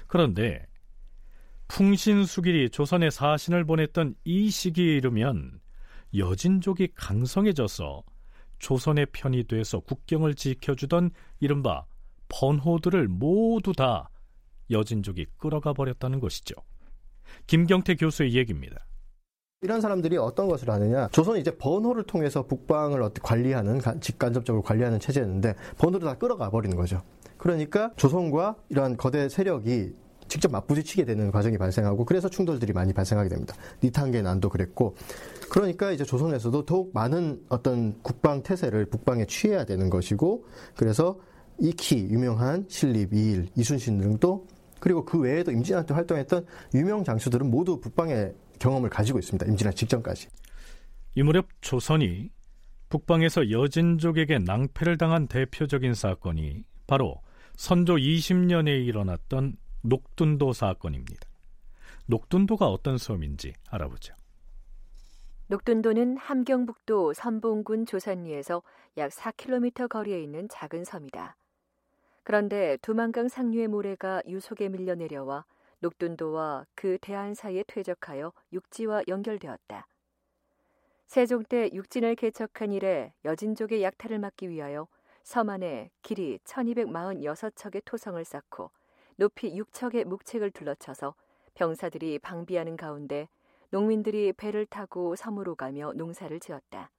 그런데 0.08 0.66
풍신수길이 1.68 2.70
조선에 2.70 3.08
사신을 3.08 3.64
보냈던 3.64 4.16
이 4.24 4.50
시기에 4.50 4.96
이르면 4.96 5.60
여진족이 6.16 6.94
강성해져서 6.96 8.02
조선의 8.58 9.06
편이 9.12 9.44
돼서 9.44 9.78
국경을 9.78 10.34
지켜주던 10.34 11.10
이른바 11.38 11.86
번호들을 12.28 13.06
모두 13.06 13.72
다 13.72 14.10
여진족이 14.70 15.26
끌어가 15.38 15.72
버렸다는 15.72 16.18
것이죠. 16.18 16.56
김경태 17.46 17.96
교수의 17.96 18.34
얘기입니다. 18.34 18.76
이런 19.60 19.80
사람들이 19.80 20.16
어떤 20.16 20.48
것을 20.48 20.70
하느냐. 20.70 21.08
조선이 21.12 21.40
이제 21.40 21.56
번호를 21.56 22.02
통해서 22.04 22.44
북방을 22.44 23.10
관리하는, 23.22 23.80
직간접적으로 24.00 24.62
관리하는 24.62 24.98
체제였는데, 24.98 25.54
번호를 25.78 26.06
다 26.06 26.18
끌어가 26.18 26.50
버리는 26.50 26.76
거죠. 26.76 27.02
그러니까 27.36 27.92
조선과 27.96 28.56
이러한 28.68 28.96
거대 28.96 29.28
세력이 29.28 29.94
직접 30.28 30.50
맞부딪히게 30.50 31.04
되는 31.04 31.30
과정이 31.30 31.58
발생하고 31.58 32.04
그래서 32.04 32.28
충돌들이 32.28 32.72
많이 32.72 32.92
발생하게 32.92 33.28
됩니다. 33.28 33.54
니탄계 33.82 34.22
난도 34.22 34.48
그랬고 34.48 34.94
그러니까 35.50 35.90
이제 35.90 36.04
조선에서도 36.04 36.64
더욱 36.64 36.92
많은 36.94 37.44
어떤 37.48 38.00
국방 38.00 38.42
태세를 38.42 38.86
북방에 38.86 39.26
취해야 39.26 39.64
되는 39.64 39.90
것이고 39.90 40.46
그래서 40.76 41.18
이키 41.58 42.08
유명한 42.10 42.64
신립 42.68 43.12
이일 43.12 43.48
이순신 43.56 43.98
등도 43.98 44.46
그리고 44.82 45.04
그 45.04 45.16
외에도 45.20 45.52
임진왜란 45.52 45.86
활동했던 45.88 46.44
유명 46.74 47.04
장수들은 47.04 47.48
모두 47.48 47.78
북방의 47.78 48.34
경험을 48.58 48.90
가지고 48.90 49.20
있습니다. 49.20 49.46
임진왜란 49.46 49.76
직전까지. 49.76 50.28
이 51.14 51.22
무렵 51.22 51.46
조선이 51.60 52.30
북방에서 52.88 53.52
여진족에게 53.52 54.40
낭패를 54.40 54.98
당한 54.98 55.28
대표적인 55.28 55.94
사건이 55.94 56.64
바로 56.88 57.20
선조 57.54 57.94
20년에 57.94 58.84
일어났던 58.84 59.54
녹둔도 59.82 60.52
사건입니다. 60.52 61.28
녹둔도가 62.06 62.66
어떤 62.66 62.98
섬인지 62.98 63.52
알아보죠. 63.70 64.16
녹둔도는 65.46 66.16
함경북도 66.16 67.12
선봉군 67.12 67.86
조산리에서 67.86 68.62
약 68.96 69.12
4km 69.12 69.88
거리에 69.88 70.20
있는 70.20 70.48
작은 70.50 70.84
섬이다. 70.84 71.36
그런데 72.24 72.76
두만강 72.82 73.28
상류의 73.28 73.68
모래가 73.68 74.22
유속에 74.26 74.68
밀려 74.68 74.94
내려와 74.94 75.44
녹둔도와 75.80 76.66
그 76.74 76.98
대안 77.00 77.34
사이에 77.34 77.64
퇴적하여 77.66 78.32
육지와 78.52 79.02
연결되었다. 79.08 79.86
세종 81.06 81.42
때 81.42 81.68
육진을 81.72 82.14
개척한 82.14 82.72
이래 82.72 83.12
여진족의 83.24 83.82
약탈을 83.82 84.18
막기 84.18 84.48
위하여 84.48 84.86
섬 85.24 85.50
안에 85.50 85.90
길이 86.02 86.38
1246척의 86.44 87.82
토성을 87.84 88.24
쌓고 88.24 88.70
높이 89.16 89.52
6척의 89.52 90.04
묵책을 90.04 90.52
둘러쳐서 90.52 91.14
병사들이 91.54 92.18
방비하는 92.20 92.76
가운데 92.76 93.28
농민들이 93.70 94.32
배를 94.32 94.64
타고 94.66 95.16
섬으로 95.16 95.54
가며 95.54 95.92
농사를 95.94 96.38
지었다. 96.40 96.90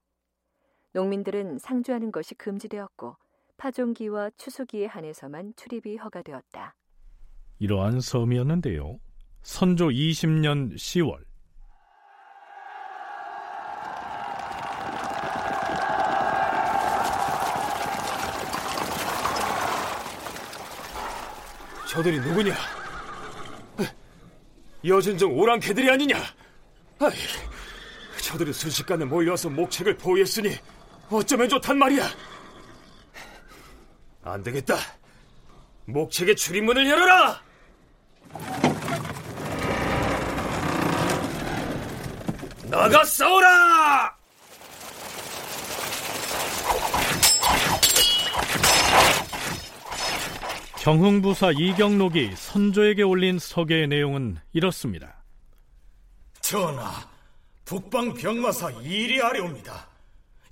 농민들은 0.92 1.58
상주하는 1.58 2.12
것이 2.12 2.34
금지되었고 2.34 3.16
파종기와 3.56 4.30
추수기에 4.36 4.86
한해서만 4.86 5.54
출입이 5.56 5.96
허가되었다. 5.96 6.74
이러한 7.58 8.00
섬이었는데요. 8.00 8.98
선조 9.42 9.88
20년 9.88 10.74
10월 10.74 11.24
저들이 21.88 22.18
누구냐? 22.18 22.54
여진정 24.84 25.32
오랑캐들이 25.38 25.88
아니냐? 25.90 26.16
아이, 26.98 27.12
저들이 28.20 28.52
순식간에 28.52 29.04
몰려와서 29.04 29.48
목책을 29.50 29.96
포위했으니 29.96 30.56
어쩌면 31.08 31.48
좋단 31.48 31.78
말이야. 31.78 32.02
안 34.24 34.42
되겠다. 34.42 34.76
목책의 35.86 36.36
출입문을 36.36 36.88
열어라! 36.88 37.42
나가 42.70 43.04
싸워라! 43.04 44.16
경흥부사 50.80 51.52
이경록이 51.52 52.32
선조에게 52.34 53.02
올린 53.02 53.38
서계의 53.38 53.88
내용은 53.88 54.38
이렇습니다. 54.52 55.22
전하, 56.40 57.08
북방 57.64 58.12
병마사 58.12 58.70
이리 58.82 59.22
아래옵니다. 59.22 59.93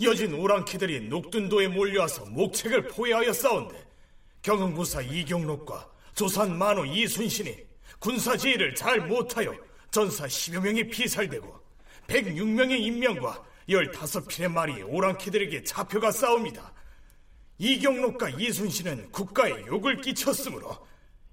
여진 0.05 0.35
오랑캐들이 0.35 1.09
녹둔도에 1.09 1.69
몰려와서 1.69 2.25
목책을 2.27 2.89
포위하여 2.89 3.33
싸운데 3.33 3.83
경흥부사 4.43 5.03
이경록과 5.03 5.89
조산 6.15 6.57
만호 6.57 6.85
이순신이 6.85 7.57
군사지휘를 7.99 8.75
잘 8.75 9.07
못하여 9.07 9.55
전사 9.91 10.27
10여 10.27 10.61
명이 10.61 10.89
피살되고 10.89 11.61
106명의 12.09 12.81
인명과 12.81 13.45
15필의 13.69 14.51
말이 14.51 14.83
오랑캐들에게 14.83 15.63
잡혀가 15.63 16.11
싸웁니다. 16.11 16.73
이경록과 17.59 18.31
이순신은 18.31 19.13
국가에 19.13 19.65
욕을 19.67 20.01
끼쳤으므로 20.01 20.77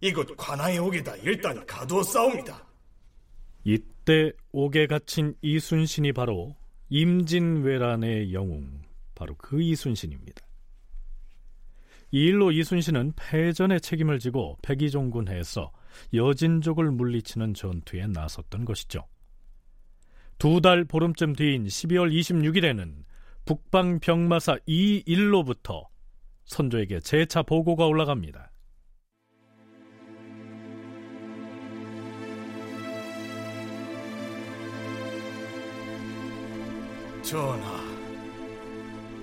이곳 0.02 0.36
관아에 0.38 0.78
옥에다 0.78 1.16
일단 1.18 1.66
가두어 1.66 2.04
싸웁니다. 2.04 2.68
이때 3.64 4.32
옥에 4.52 4.88
갇힌 4.88 5.36
이순신이 5.42 6.14
바로 6.14 6.56
임진왜란의 6.90 8.34
영웅, 8.34 8.82
바로 9.16 9.36
그 9.38 9.62
이순신입니다. 9.62 10.42
이 12.12 12.26
일로 12.26 12.52
이순신은 12.52 13.14
패전의 13.16 13.82
책임을 13.82 14.20
지고 14.20 14.58
백의종군해서 14.64 15.72
여진족을 16.14 16.92
물리치는 16.92 17.54
전투에 17.54 18.08
나섰던 18.08 18.66
것이죠. 18.66 19.06
두 20.40 20.62
달 20.62 20.86
보름쯤 20.86 21.34
뒤인 21.34 21.66
12월 21.66 22.12
26일에는 22.12 23.04
북방 23.46 24.00
병마사 24.00 24.58
이일로부터 24.66 25.88
선조에게 26.46 27.02
재차 27.02 27.44
보고가 27.44 27.86
올라갑니다. 27.86 28.49
전하, 37.30 37.80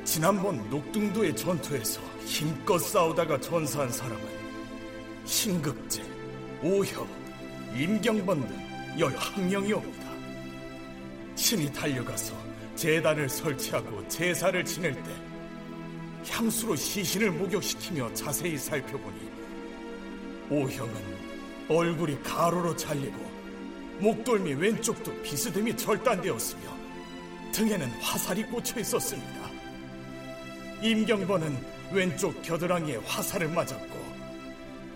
지난번 0.05 0.71
녹등도의 0.71 1.35
전투에서 1.35 2.01
힘껏 2.25 2.79
싸우다가 2.79 3.41
전사한 3.41 3.91
사람은 3.91 4.25
신극제, 5.25 6.05
오협, 6.63 7.05
임경번 7.77 8.47
등 8.47 8.57
11명이옵니다. 8.97 10.07
신이 11.35 11.73
달려가서 11.73 12.37
재단을 12.77 13.29
설치하고 13.29 14.07
제사를 14.07 14.65
지낼 14.65 14.95
때 15.03 15.11
향수로 16.29 16.77
시신을 16.77 17.33
목욕시키며 17.33 18.15
자세히 18.15 18.57
살펴보니 18.57 19.19
오형은 20.49 20.95
얼굴이 21.69 22.23
가로로 22.23 22.77
잘리고 22.77 23.19
목돌미 23.99 24.55
왼쪽도 24.55 25.23
비스듬히 25.23 25.77
절단되었으며 25.77 26.76
등에는 27.57 27.89
화살이 28.03 28.43
꽂혀 28.43 28.81
있었습니다. 28.81 29.51
임경번은 30.83 31.57
왼쪽 31.91 32.43
겨드랑이에 32.43 32.97
화살을 32.97 33.49
맞았고 33.49 33.97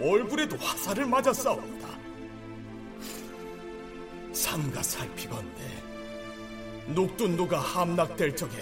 얼굴에도 0.03 0.59
화살을 0.59 1.07
맞아 1.07 1.33
싸웁니다. 1.33 1.89
삼가 4.35 4.83
살피건대 4.83 5.63
녹둔도가 6.89 7.59
함락될 7.59 8.37
적에 8.37 8.53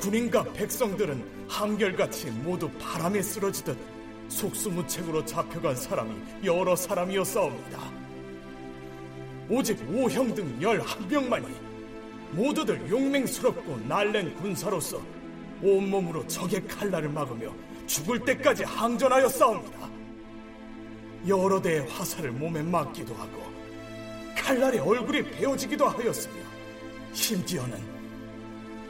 군인과 0.00 0.52
백성들은 0.54 1.46
한결같이 1.48 2.26
모두 2.26 2.68
바람에 2.72 3.22
쓰러지듯 3.22 3.78
속수무책으로 4.30 5.24
잡혀간 5.24 5.76
사람이 5.76 6.12
여러 6.44 6.74
사람이었사옵니다. 6.74 7.78
오직 9.48 9.78
오형 9.88 10.34
등 10.34 10.60
열한 10.60 11.06
명만이 11.06 11.71
모두들 12.32 12.88
용맹스럽고 12.90 13.76
날랜 13.88 14.34
군사로서 14.36 15.00
온몸으로 15.62 16.26
적의 16.26 16.66
칼날을 16.66 17.08
막으며 17.08 17.52
죽을 17.86 18.18
때까지 18.20 18.64
항전하여 18.64 19.28
싸웁니다. 19.28 19.90
여러 21.28 21.60
대의 21.60 21.86
화살을 21.88 22.32
몸에 22.32 22.62
맞기도 22.62 23.14
하고 23.14 23.44
칼날에 24.36 24.78
얼굴이 24.78 25.22
베어지기도 25.22 25.86
하였으며 25.86 26.34
심지어는 27.12 27.78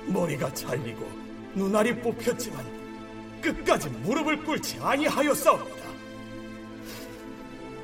머리가 0.07 0.53
잘리고 0.55 1.07
눈알이 1.55 2.01
뽑혔지만 2.01 2.65
끝까지 3.43 3.89
무릎을 3.89 4.45
꿇지 4.45 4.79
아니하였사옵니다. 4.81 5.83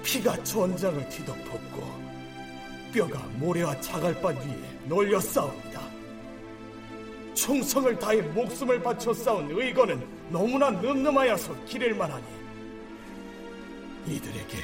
피가 0.03 0.42
전장을 0.44 1.09
뒤덮었고 1.11 2.09
뼈가 2.94 3.18
모래와 3.35 3.79
자갈반 3.81 4.35
위에 4.37 4.77
널려 4.88 5.20
싸웁니다. 5.20 5.81
충성을 7.35 7.98
다해 7.98 8.22
목숨을 8.22 8.83
바쳐 8.83 9.12
싸운 9.12 9.51
의거는 9.51 10.05
너무나 10.31 10.70
늠름하여서 10.70 11.64
기를 11.66 11.94
만하니 11.94 12.24
이들에게 14.07 14.57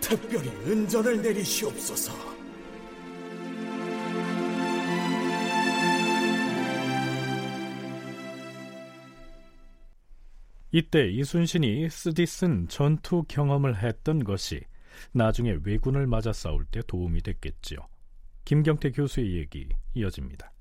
특별히 0.00 0.48
은전을 0.66 1.22
내리시옵소서. 1.22 2.12
이때 10.70 11.08
이순신이 11.08 11.88
쓰디 11.88 12.26
쓴 12.26 12.66
전투 12.68 13.24
경험을 13.28 13.80
했던 13.82 14.24
것이 14.24 14.60
나중에 15.12 15.56
왜군을 15.64 16.06
맞아 16.06 16.32
싸울 16.32 16.64
때 16.66 16.82
도움이 16.86 17.22
됐겠지요. 17.22 17.78
김경태 18.44 18.90
교수의 18.92 19.36
얘기 19.38 19.68
이어집니다. 19.94 20.52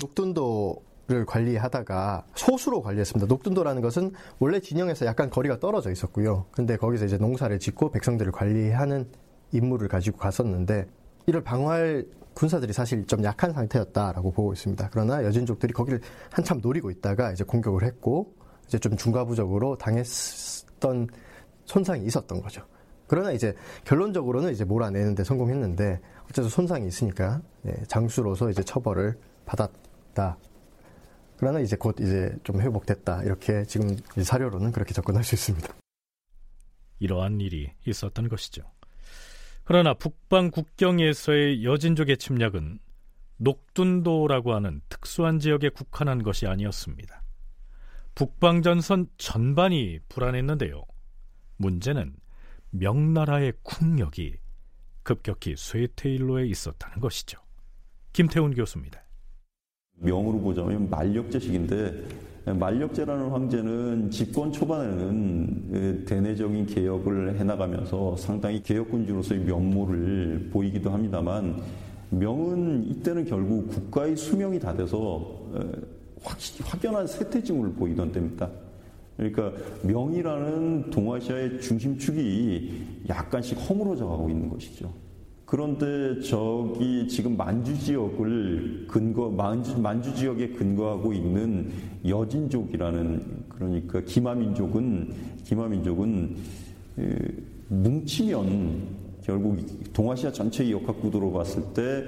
녹둔도를 0.00 1.26
관리하다가 1.26 2.26
소수로 2.34 2.80
관리했습니다. 2.80 3.26
녹둔도라는 3.26 3.82
것은 3.82 4.12
원래 4.38 4.60
진영에서 4.60 5.04
약간 5.04 5.28
거리가 5.28 5.60
떨어져 5.60 5.90
있었고요. 5.90 6.46
근데 6.52 6.78
거기서 6.78 7.04
이제 7.04 7.18
농사를 7.18 7.58
짓고 7.58 7.90
백성들을 7.90 8.32
관리하는 8.32 9.10
임무를 9.52 9.88
가지고 9.88 10.16
갔었는데 10.18 10.86
이를 11.26 11.42
방어할 11.42 12.06
군사들이 12.32 12.72
사실 12.72 13.06
좀 13.06 13.22
약한 13.24 13.52
상태였다라고 13.52 14.32
보고 14.32 14.52
있습니다. 14.54 14.88
그러나 14.90 15.22
여진족들이 15.24 15.74
거기를 15.74 16.00
한참 16.30 16.60
노리고 16.62 16.90
있다가 16.90 17.32
이제 17.32 17.44
공격을 17.44 17.84
했고 17.84 18.34
이제 18.66 18.78
좀 18.78 18.96
중과부적으로 18.96 19.76
당했던 19.76 21.08
손상이 21.66 22.06
있었던 22.06 22.40
거죠. 22.40 22.64
그러나 23.06 23.32
이제 23.32 23.54
결론적으로는 23.84 24.52
이제 24.52 24.64
몰아내는데 24.64 25.24
성공했는데 25.24 26.00
어쨌든 26.30 26.48
손상이 26.48 26.86
있으니까 26.86 27.42
예, 27.66 27.72
장수로서 27.88 28.50
이제 28.50 28.62
처벌을 28.62 29.18
받았다. 29.46 30.38
그러나 31.36 31.58
이제 31.60 31.76
곧 31.76 31.98
이제 32.00 32.36
좀 32.44 32.60
회복됐다. 32.60 33.24
이렇게 33.24 33.64
지금 33.64 33.96
사료로는 34.22 34.72
그렇게 34.72 34.94
접근할 34.94 35.24
수 35.24 35.34
있습니다. 35.34 35.74
이러한 37.00 37.40
일이 37.40 37.72
있었던 37.86 38.28
것이죠. 38.28 38.62
그러나 39.64 39.94
북방 39.94 40.50
국경에서의 40.50 41.64
여진족의 41.64 42.18
침략은 42.18 42.78
녹둔도라고 43.38 44.54
하는 44.54 44.82
특수한 44.88 45.38
지역에 45.38 45.70
국한한 45.70 46.22
것이 46.22 46.46
아니었습니다. 46.46 47.22
북방전선 48.14 49.08
전반이 49.16 50.00
불안했는데요. 50.08 50.82
문제는 51.56 52.14
명나라의 52.70 53.54
국력이 53.62 54.36
급격히 55.02 55.54
쇠퇴일로에 55.56 56.46
있었다는 56.46 57.00
것이죠. 57.00 57.38
김태훈 58.12 58.54
교수입니다. 58.54 59.00
명으로 59.96 60.40
보자면 60.40 60.88
만력제식인데 60.88 62.30
만력제라는 62.46 63.28
황제는 63.28 64.10
집권 64.10 64.50
초반에는 64.50 66.04
대내적인 66.06 66.66
개혁을 66.66 67.38
해나가면서 67.38 68.16
상당히 68.16 68.62
개혁군주로서의 68.62 69.42
면모를 69.42 70.50
보이기도 70.52 70.90
합니다만 70.90 71.62
명은 72.08 72.86
이때는 72.88 73.26
결국 73.26 73.68
국가의 73.68 74.16
수명이 74.16 74.58
다 74.58 74.74
돼서 74.74 75.38
확연한 76.64 77.06
쇠퇴증을 77.06 77.74
보이던 77.74 78.10
때입니다. 78.10 78.50
그러니까 79.20 79.52
명이라는 79.82 80.88
동아시아의 80.88 81.60
중심축이 81.60 83.04
약간씩 83.10 83.58
허물어져 83.68 84.06
가고 84.06 84.30
있는 84.30 84.48
것이죠. 84.48 84.90
그런데 85.44 86.20
저기 86.22 87.06
지금 87.06 87.36
만주 87.36 87.78
지역을 87.78 88.86
근거 88.88 89.28
만주, 89.28 89.78
만주 89.78 90.14
지역에 90.14 90.50
근거하고 90.50 91.12
있는 91.12 91.70
여진족이라는 92.06 93.44
그러니까 93.50 94.00
기마 94.02 94.34
민족은 94.34 95.12
기마 95.44 95.68
민족은 95.68 96.36
뭉치면 97.68 98.80
결국 99.22 99.58
동아시아 99.92 100.32
전체의 100.32 100.72
역학 100.72 100.98
구도로 101.00 101.30
봤을 101.32 101.62
때 101.74 102.06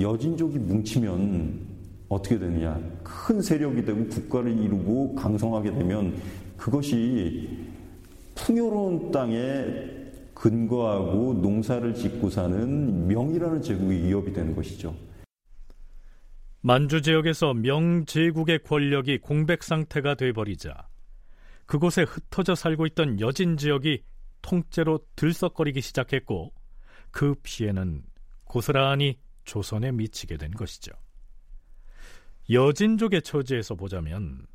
여진족이 0.00 0.58
뭉치면 0.60 1.74
어떻게 2.08 2.38
되느냐 2.38 2.80
큰 3.02 3.42
세력이 3.42 3.84
되고 3.84 4.06
국가를 4.06 4.56
이루고 4.56 5.14
강성하게 5.14 5.72
되면 5.72 6.14
그것이 6.64 7.62
풍요로운 8.34 9.10
땅에 9.10 9.36
근거하고 10.32 11.34
농사를 11.34 11.92
짓고 11.94 12.30
사는 12.30 13.06
명이라는 13.06 13.60
제국의 13.60 14.04
위협이 14.04 14.32
되는 14.32 14.56
것이죠. 14.56 14.96
만주 16.62 17.02
지역에서 17.02 17.52
명 17.52 18.06
제국의 18.06 18.60
권력이 18.62 19.18
공백 19.18 19.62
상태가 19.62 20.14
돼버리자 20.14 20.88
그곳에 21.66 22.04
흩어져 22.04 22.54
살고 22.54 22.86
있던 22.86 23.20
여진 23.20 23.58
지역이 23.58 24.02
통째로 24.40 25.00
들썩거리기 25.16 25.82
시작했고 25.82 26.54
그 27.10 27.34
피해는 27.42 28.04
고스란히 28.44 29.18
조선에 29.44 29.92
미치게 29.92 30.38
된 30.38 30.50
것이죠. 30.52 30.92
여진족의 32.48 33.20
처지에서 33.20 33.74
보자면 33.74 34.46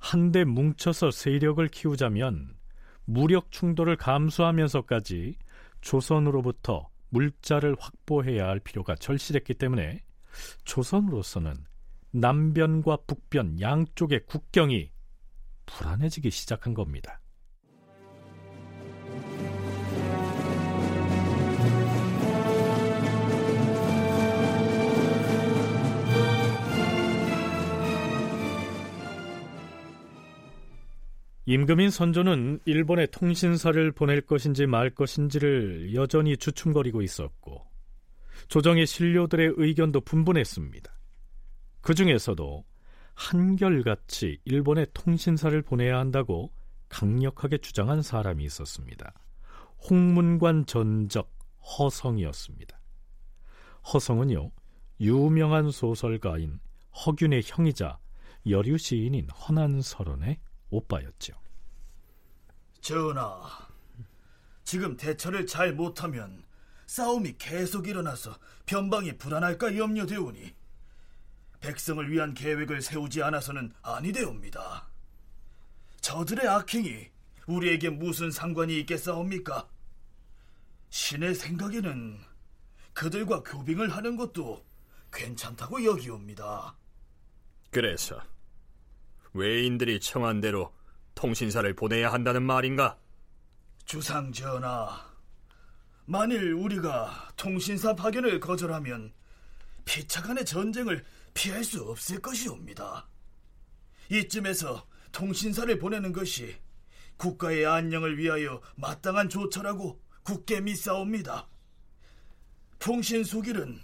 한데 0.00 0.44
뭉쳐서 0.44 1.12
세력을 1.12 1.66
키우자면 1.68 2.56
무력 3.04 3.52
충돌을 3.52 3.96
감수하면서까지 3.96 5.36
조선으로부터 5.80 6.88
물자를 7.10 7.76
확보해야 7.78 8.48
할 8.48 8.58
필요가 8.60 8.94
절실했기 8.94 9.54
때문에 9.54 10.02
조선으로서는 10.64 11.54
남변과 12.12 12.98
북변 13.06 13.60
양쪽의 13.60 14.26
국경이 14.26 14.90
불안해지기 15.66 16.30
시작한 16.30 16.74
겁니다. 16.74 17.20
임금인 31.50 31.90
선조는 31.90 32.60
일본에 32.64 33.06
통신사를 33.06 33.90
보낼 33.90 34.20
것인지 34.20 34.66
말 34.66 34.88
것인지를 34.90 35.96
여전히 35.96 36.36
주춤거리고 36.36 37.02
있었고 37.02 37.66
조정의 38.46 38.86
신료들의 38.86 39.54
의견도 39.56 40.02
분분했습니다. 40.02 40.96
그 41.80 41.94
중에서도 41.94 42.64
한결같이 43.14 44.38
일본에 44.44 44.86
통신사를 44.94 45.60
보내야 45.62 45.98
한다고 45.98 46.52
강력하게 46.88 47.58
주장한 47.58 48.02
사람이 48.02 48.44
있었습니다. 48.44 49.12
홍문관 49.90 50.66
전적 50.66 51.36
허성이었습니다. 51.64 52.80
허성은요 53.92 54.52
유명한 55.00 55.72
소설가인 55.72 56.60
허균의 57.04 57.42
형이자 57.44 57.98
여류 58.48 58.78
시인인 58.78 59.28
허난설원의 59.30 60.38
오빠였죠. 60.70 61.39
전하, 62.80 63.68
지금 64.64 64.96
대처를 64.96 65.46
잘 65.46 65.72
못하면 65.72 66.42
싸움이 66.86 67.36
계속 67.38 67.86
일어나서 67.86 68.38
변방이 68.66 69.16
불안할까 69.16 69.76
염려되오니 69.76 70.54
백성을 71.60 72.10
위한 72.10 72.34
계획을 72.34 72.80
세우지 72.82 73.22
않아서는 73.22 73.72
아니되옵니다. 73.82 74.88
저들의 76.00 76.48
악행이 76.48 77.10
우리에게 77.46 77.90
무슨 77.90 78.30
상관이 78.30 78.78
있겠사옵니까? 78.80 79.68
신의 80.88 81.34
생각에는 81.34 82.18
그들과 82.92 83.42
교빙을 83.42 83.90
하는 83.90 84.16
것도 84.16 84.64
괜찮다고 85.12 85.84
여기옵니다. 85.84 86.76
그래서 87.70 88.20
외인들이 89.32 90.00
청한 90.00 90.40
대로 90.40 90.74
통신사를 91.14 91.72
보내야 91.74 92.12
한다는 92.12 92.42
말인가? 92.42 92.98
주상 93.84 94.32
전하, 94.32 95.04
만일 96.06 96.52
우리가 96.54 97.32
통신사 97.36 97.94
파견을 97.94 98.40
거절하면 98.40 99.12
피차 99.84 100.22
간의 100.22 100.44
전쟁을 100.44 101.04
피할 101.34 101.64
수 101.64 101.82
없을 101.82 102.20
것이옵니다. 102.20 103.08
이쯤에서 104.10 104.86
통신사를 105.12 105.78
보내는 105.78 106.12
것이 106.12 106.56
국가의 107.16 107.66
안녕을 107.66 108.18
위하여 108.18 108.60
마땅한 108.76 109.28
조처라고 109.28 110.00
굳게 110.22 110.60
믿사옵니다. 110.62 111.48
통신 112.78 113.24
수길은 113.24 113.80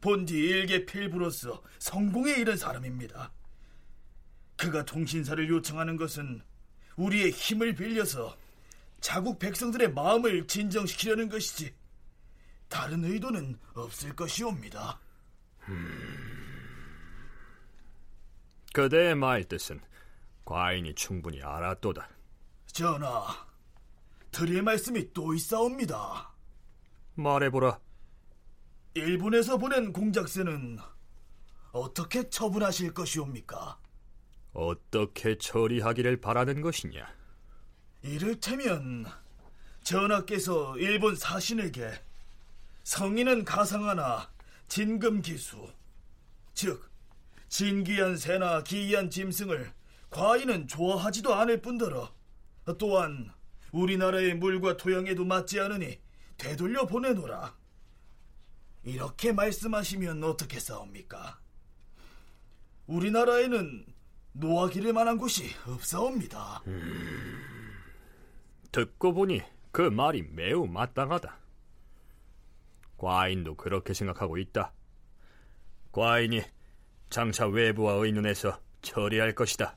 본디 0.00 0.34
일개 0.34 0.84
필부로서 0.84 1.62
성공에 1.78 2.32
이른 2.32 2.56
사람입니다. 2.56 3.32
그가 4.56 4.84
통신사를 4.84 5.48
요청하는 5.48 5.96
것은 5.96 6.42
우리의 6.96 7.30
힘을 7.30 7.74
빌려서 7.74 8.36
자국 9.00 9.38
백성들의 9.38 9.92
마음을 9.92 10.46
진정시키려는 10.46 11.28
것이지 11.28 11.74
다른 12.68 13.04
의도는 13.04 13.58
없을 13.74 14.14
것이옵니다. 14.14 15.00
음... 15.68 16.32
그대의 18.72 19.14
말 19.14 19.44
뜻은 19.44 19.80
과인이 20.44 20.94
충분히 20.94 21.42
알았도다. 21.42 22.08
전하, 22.66 23.46
드릴 24.30 24.62
말씀이 24.62 25.12
또 25.12 25.34
있사옵니다. 25.34 26.32
말해보라. 27.14 27.78
일본에서 28.94 29.58
보낸 29.58 29.92
공작새는 29.92 30.78
어떻게 31.72 32.28
처분하실 32.28 32.94
것이옵니까? 32.94 33.78
어떻게 34.52 35.38
처리하기를 35.38 36.20
바라는 36.20 36.60
것이냐? 36.60 37.06
이를테면 38.02 39.06
전하께서 39.82 40.76
일본 40.78 41.16
사신에게 41.16 41.90
성인은 42.84 43.44
가상하나 43.44 44.30
진금기수 44.68 45.72
즉 46.54 46.90
진귀한 47.48 48.16
새나 48.16 48.62
기이한 48.62 49.10
짐승을 49.10 49.72
과인은 50.10 50.68
좋아하지도 50.68 51.34
않을 51.34 51.62
뿐더러 51.62 52.12
또한 52.78 53.30
우리나라의 53.72 54.34
물과 54.34 54.76
토양에도 54.76 55.24
맞지 55.24 55.60
않으니 55.60 56.00
되돌려 56.36 56.86
보내노라 56.86 57.56
이렇게 58.84 59.32
말씀하시면 59.32 60.24
어떻게 60.24 60.58
싸웁니까? 60.58 61.40
우리나라에는 62.86 63.91
노하기를 64.32 64.92
만한 64.92 65.18
곳이 65.18 65.50
없사옵니다. 65.66 66.62
음, 66.66 67.38
듣고 68.70 69.12
보니 69.12 69.42
그 69.70 69.82
말이 69.82 70.22
매우 70.22 70.66
마땅하다. 70.66 71.38
과인도 72.96 73.56
그렇게 73.56 73.94
생각하고 73.94 74.38
있다. 74.38 74.72
과인이 75.90 76.42
장차 77.10 77.46
외부와 77.46 77.94
의논해서 77.94 78.58
처리할 78.80 79.34
것이다. 79.34 79.76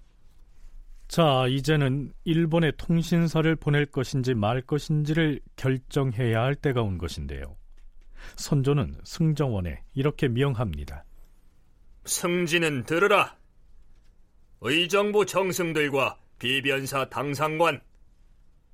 자, 1.08 1.46
이제는 1.48 2.14
일본에 2.24 2.72
통신사를 2.72 3.56
보낼 3.58 3.86
것인지 3.86 4.34
말 4.34 4.62
것인지를 4.62 5.40
결정해야 5.56 6.42
할 6.42 6.56
때가 6.56 6.82
온 6.82 6.98
것인데요. 6.98 7.58
선조는 8.38 9.02
승정원에 9.04 9.84
이렇게 9.94 10.28
명합니다. 10.28 11.06
승진은 12.06 12.86
들으라. 12.86 13.38
의정부 14.62 15.26
정승들과 15.26 16.18
비변사 16.40 17.08
당상관 17.10 17.82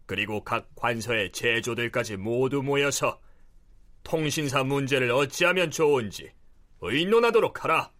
그리고 0.05 0.43
각 0.43 0.67
관서의 0.75 1.31
제조들까지 1.31 2.17
모두 2.17 2.61
모여서 2.61 3.19
통신사 4.03 4.63
문제를 4.63 5.11
어찌하면 5.11 5.71
좋은지 5.71 6.31
의논하도록 6.81 7.63
하라. 7.63 7.91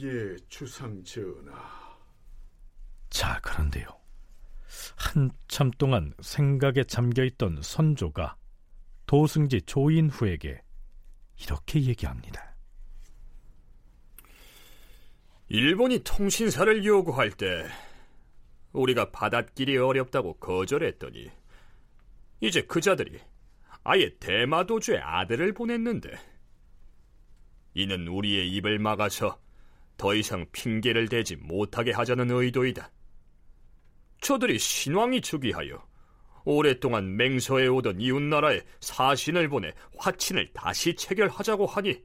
예, 0.00 0.36
주상 0.48 1.02
전하. 1.04 1.98
자, 3.10 3.38
그런데요. 3.42 3.86
한참 4.96 5.70
동안 5.72 6.14
생각에 6.20 6.84
잠겨있던 6.84 7.60
선조가 7.62 8.36
도승지 9.06 9.62
조인후에게 9.62 10.62
이렇게 11.42 11.82
얘기합니다. 11.82 12.51
일본이 15.54 15.98
통신사를 15.98 16.82
요구할 16.82 17.30
때 17.30 17.66
우리가 18.72 19.10
바닷길이 19.10 19.76
어렵다고 19.76 20.38
거절했더니 20.38 21.30
이제 22.40 22.62
그자들이 22.62 23.20
아예 23.84 24.16
대마도주의 24.18 24.98
아들을 24.98 25.52
보냈는데 25.52 26.10
이는 27.74 28.08
우리의 28.08 28.50
입을 28.50 28.78
막아서 28.78 29.38
더 29.98 30.14
이상 30.14 30.46
핑계를 30.52 31.08
대지 31.08 31.36
못하게 31.36 31.92
하자는 31.92 32.30
의도이다. 32.30 32.90
저들이 34.22 34.58
신왕이 34.58 35.20
즉위하여 35.20 35.86
오랫동안 36.46 37.14
맹서해 37.14 37.66
오던 37.66 38.00
이웃나라에 38.00 38.62
사신을 38.80 39.50
보내 39.50 39.74
화친을 39.98 40.50
다시 40.54 40.96
체결하자고 40.96 41.66
하니 41.66 42.02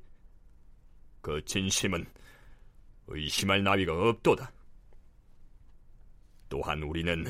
그 1.21 1.41
진심은 1.45 2.05
의심할 3.08 3.64
나위가 3.64 3.93
없도다. 3.93 4.51
또한 6.49 6.84
우리는 6.84 7.26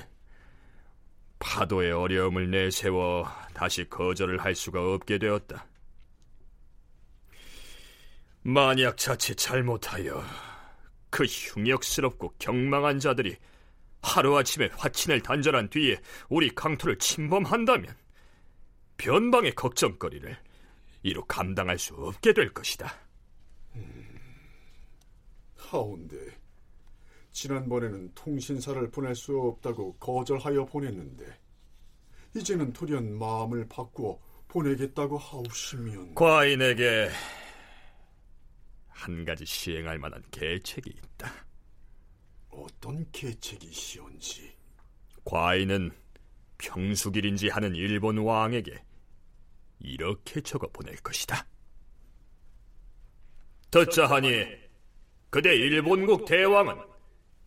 파도의 1.40 1.92
어려움을 1.92 2.50
내세워 2.52 3.28
다시 3.54 3.88
거절을 3.90 4.44
할 4.44 4.56
수가 4.56 4.94
없게 4.94 5.18
되었다. 5.18 5.66
만약 8.44 8.98
자칫 8.98 9.36
잘못하여 9.36 10.24
그 11.10 11.26
흉역스럽고 11.26 12.36
경망한 12.40 13.00
자들이 13.00 13.36
하루아침에 14.02 14.70
화친을 14.78 15.22
단절한 15.22 15.70
뒤에 15.70 16.00
우리 16.30 16.54
강토를 16.54 16.98
침범한다면 16.98 17.94
변방의 18.98 19.54
걱정거리를 19.56 20.38
이루 21.04 21.24
감당할 21.26 21.78
수 21.78 21.94
없게 21.96 22.34
될 22.34 22.54
것이다. 22.54 22.94
음, 23.76 24.17
하운데 25.58 26.16
지난번에는 27.32 28.14
통신사를 28.16 28.90
보낼 28.90 29.16
수 29.16 29.40
없다고 29.40 29.98
거절하여 29.98 30.66
보냈는데 30.66 31.26
이제는 32.36 32.74
돌연 32.74 33.18
마음을 33.18 33.68
바꾸어 33.68 34.20
보내겠다고 34.48 35.18
하옵시면 35.18 36.16
과인에게 36.16 37.10
한 38.88 39.26
가지 39.26 39.46
시행할 39.46 40.00
만한 40.00 40.24
계책이 40.32 40.90
있다. 40.90 41.32
어떤 42.50 43.06
계책이 43.12 43.72
시온지 43.72 44.52
과인은 45.24 45.92
평수길인지 46.58 47.50
하는 47.50 47.76
일본 47.76 48.18
왕에게 48.18 48.84
이렇게 49.80 50.42
적어 50.42 50.68
보낼 50.70 50.96
것이다. 50.98 51.46
듣자하니 53.70 54.67
그대 55.30 55.56
일본국 55.56 56.26
대왕은 56.26 56.76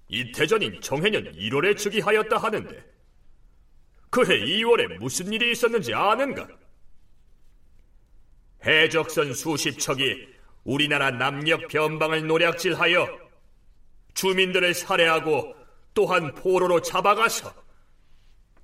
이태전인 0.09 0.81
정해년 0.81 1.33
1월에 1.33 1.77
즉위하였다 1.77 2.37
하는데 2.37 2.85
그해 4.11 4.39
2월에 4.41 4.99
무슨 4.99 5.33
일이 5.33 5.53
있었는지 5.53 5.95
아는가? 5.95 6.49
해적선 8.65 9.33
수십 9.35 9.79
척이 9.79 10.29
우리나라 10.65 11.11
남녘 11.11 11.69
변방을 11.69 12.27
노략질하여 12.27 13.19
주민들을 14.15 14.75
살해하고 14.75 15.55
또한 15.95 16.35
포로로 16.35 16.83
잡아가서 16.83 17.55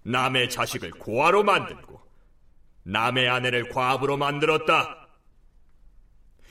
남의 0.03 0.51
자식을 0.51 0.91
고아로 0.91 1.43
만들고 1.43 2.01
남의 2.83 3.29
아내를 3.29 3.71
과부로 3.71 4.17
만들었다. 4.17 5.06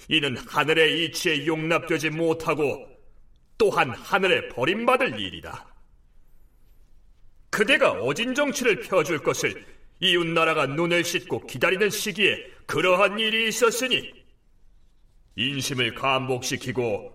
이는 0.07 0.37
하늘의 0.37 1.05
이치에 1.05 1.45
용납되지 1.45 2.11
못하고 2.11 2.87
또한 3.57 3.89
하늘에 3.89 4.49
버림받을 4.49 5.19
일이다. 5.19 5.65
그대가 7.49 7.91
어진 7.91 8.35
정치를 8.35 8.81
펴줄 8.81 9.19
것을 9.19 9.65
이웃 9.99 10.27
나라가 10.27 10.65
눈을 10.65 11.03
씻고 11.03 11.47
기다리는 11.47 11.89
시기에 11.89 12.45
그러한 12.65 13.17
일이 13.17 13.47
있었으니 13.47 14.11
인심을 15.37 15.95
감복시키고 15.95 17.13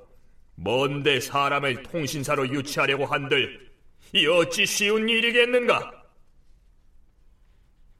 먼데 0.54 1.20
사람을 1.20 1.82
통신사로 1.82 2.48
유치하려고 2.48 3.06
한들 3.06 3.70
이 4.12 4.26
어찌 4.26 4.66
쉬운 4.66 5.08
일이겠는가? 5.08 5.90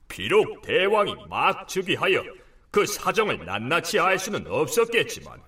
비록 0.09 0.63
대왕이 0.63 1.15
막 1.29 1.69
즉위하여 1.69 2.25
그 2.71 2.87
사정을 2.87 3.45
낱낱이 3.45 3.99
알 3.99 4.19
수는 4.19 4.47
없었겠지만 4.47 5.41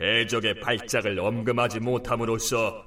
해적의 0.00 0.60
발작을 0.60 1.18
엄금하지 1.18 1.80
못함으로써 1.80 2.86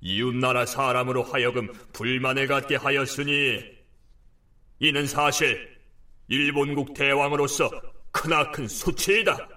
이웃나라 0.00 0.64
사람으로 0.64 1.24
하여금 1.24 1.68
불만을 1.92 2.46
갖게 2.46 2.76
하였으니 2.76 3.60
이는 4.78 5.06
사실 5.06 5.76
일본국 6.28 6.94
대왕으로서 6.94 7.70
크나큰 8.12 8.68
수치이다. 8.68 9.48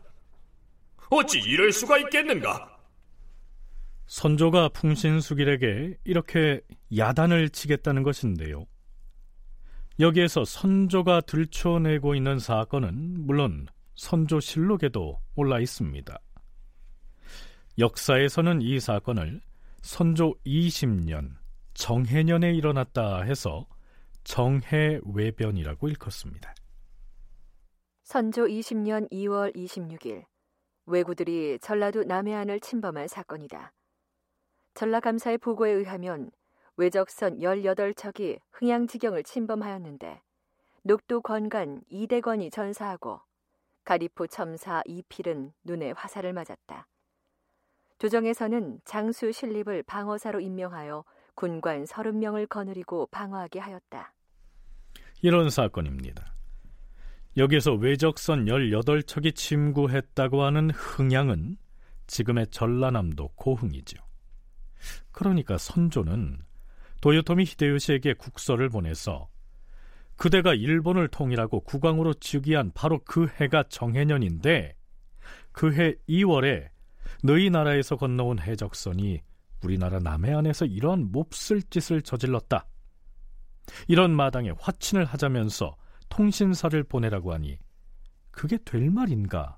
어찌 1.11 1.39
이럴 1.39 1.71
수가 1.71 1.99
있겠는가? 1.99 2.79
선조가 4.07 4.69
풍신수길에게 4.69 5.97
이렇게 6.03 6.61
야단을 6.97 7.49
치겠다는 7.49 8.03
것인데요. 8.03 8.65
여기에서 10.01 10.43
선조가 10.43 11.21
들춰내고 11.21 12.15
있는 12.15 12.39
사건은 12.39 13.23
물론 13.27 13.67
선조실록에도 13.93 15.21
올라 15.35 15.59
있습니다. 15.59 16.17
역사에서는 17.77 18.63
이 18.63 18.79
사건을 18.79 19.41
선조 19.83 20.33
20년 20.43 21.35
정해년에 21.75 22.51
일어났다 22.51 23.21
해서 23.21 23.67
정해외변이라고 24.23 25.87
일컫습니다. 25.89 26.55
선조 28.03 28.47
20년 28.47 29.07
2월 29.11 29.55
26일 29.55 30.25
왜구들이 30.87 31.59
전라도 31.61 32.03
남해안을 32.05 32.59
침범한 32.59 33.07
사건이다. 33.07 33.71
전라감사의 34.73 35.37
보고에 35.37 35.69
의하면 35.71 36.31
외적선 36.77 37.39
18척이 37.39 38.39
흥양지경을 38.51 39.23
침범하였는데 39.23 40.21
녹도 40.83 41.21
건간 41.21 41.81
이대건이 41.89 42.49
전사하고 42.49 43.21
가리포 43.83 44.27
첨사 44.27 44.81
이필은 44.85 45.53
눈에 45.63 45.91
화살을 45.91 46.33
맞았다. 46.33 46.87
조정에서는 47.99 48.81
장수 48.83 49.31
신립을 49.31 49.83
방어사로 49.83 50.39
임명하여 50.39 51.03
군관 51.35 51.83
30명을 51.83 52.49
거느리고 52.49 53.07
방어하게 53.11 53.59
하였다. 53.59 54.13
이런 55.21 55.49
사건입니다. 55.49 56.33
여기서 57.37 57.73
외적선 57.75 58.45
18척이 58.45 59.35
침구했다고 59.35 60.41
하는 60.41 60.71
흥양은 60.71 61.57
지금의 62.07 62.47
전라남도 62.47 63.29
고흥이죠. 63.35 64.03
그러니까 65.11 65.57
선조는 65.57 66.39
도요토미 67.01 67.43
히데요시에게 67.45 68.13
국서를 68.13 68.69
보내서 68.69 69.29
그대가 70.15 70.53
일본을 70.53 71.07
통일하고 71.07 71.61
국왕으로 71.61 72.13
즉위한 72.13 72.71
바로 72.73 72.99
그 73.03 73.27
해가 73.27 73.63
정해년인데 73.69 74.75
그 75.51 75.73
해 75.73 75.95
2월에 76.07 76.69
너희 77.23 77.49
나라에서 77.49 77.95
건너온 77.95 78.39
해적선이 78.39 79.21
우리나라 79.63 79.99
남해안에서 79.99 80.65
이러한 80.65 81.11
몹쓸 81.11 81.61
짓을 81.63 82.01
저질렀다. 82.01 82.65
이런 83.87 84.15
마당에 84.15 84.51
화친을 84.57 85.05
하자면서 85.05 85.75
통신사를 86.09 86.83
보내라고 86.83 87.33
하니 87.33 87.59
그게 88.31 88.57
될 88.57 88.89
말인가? 88.89 89.57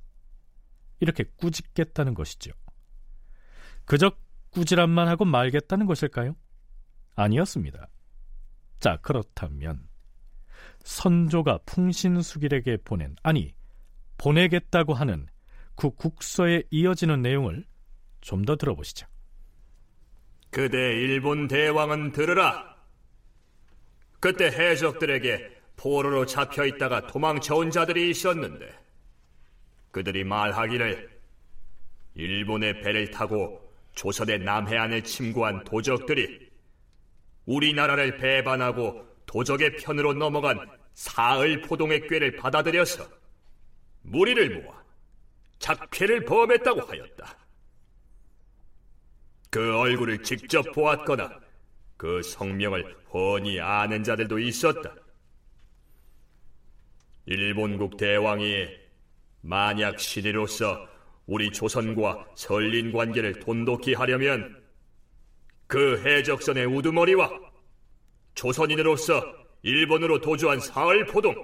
이렇게 0.99 1.23
꾸짖겠다는 1.37 2.13
것이죠. 2.13 2.51
그저 3.85 4.11
꾸지람만 4.51 5.07
하고 5.07 5.25
말겠다는 5.25 5.85
것일까요? 5.85 6.35
아니었습니다. 7.15 7.87
자, 8.79 8.97
그렇다면 9.01 9.87
선조가 10.83 11.59
풍신수길에게 11.65 12.77
보낸 12.83 13.15
아니 13.23 13.53
보내겠다고 14.17 14.93
하는 14.93 15.27
그 15.75 15.89
국서에 15.91 16.63
이어지는 16.69 17.21
내용을 17.21 17.65
좀 18.21 18.45
더 18.45 18.55
들어보시죠. 18.55 19.07
그대 20.49 20.77
일본 20.77 21.47
대왕은 21.47 22.11
들으라. 22.11 22.75
그때 24.19 24.45
해적들에게 24.45 25.61
포로로 25.75 26.25
잡혀 26.25 26.65
있다가 26.65 27.07
도망쳐온 27.07 27.71
자들이 27.71 28.09
있었는데 28.11 28.71
그들이 29.91 30.23
말하기를 30.23 31.09
일본의 32.15 32.81
배를 32.81 33.11
타고 33.11 33.59
조선의 33.95 34.39
남해안을 34.39 35.03
침구한 35.03 35.63
도적들이 35.63 36.52
우리나라를 37.45 38.17
배반하고 38.17 39.05
도적의 39.25 39.77
편으로 39.77 40.13
넘어간 40.13 40.59
사흘 40.93 41.61
포동의 41.61 42.07
꾀를 42.07 42.35
받아들여서 42.35 43.07
무리를 44.03 44.61
모아 44.61 44.83
작쾌를 45.59 46.25
범했다고 46.25 46.81
하였다. 46.81 47.37
그 49.49 49.77
얼굴을 49.77 50.23
직접 50.23 50.63
보았거나 50.73 51.39
그 51.95 52.21
성명을 52.21 52.97
훤히 53.13 53.59
아는 53.59 54.03
자들도 54.03 54.39
있었다. 54.39 54.95
일본국 57.25 57.97
대왕이 57.97 58.67
만약 59.41 59.99
신이로서 59.99 60.87
우리 61.25 61.51
조선과 61.51 62.27
설린 62.35 62.91
관계를 62.91 63.39
돈독히 63.39 63.93
하려면 63.93 64.62
그 65.67 66.01
해적선의 66.03 66.65
우두머리와 66.65 67.29
조선인으로서 68.35 69.23
일본으로 69.61 70.19
도주한 70.19 70.59
사흘 70.59 71.05
포동 71.05 71.35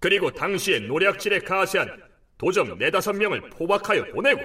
그리고 0.00 0.30
당시의 0.30 0.82
노략질에 0.82 1.40
가세한 1.40 2.02
도적 2.38 2.76
네다섯 2.78 3.16
명을 3.16 3.50
포박하여 3.50 4.04
보내고 4.12 4.42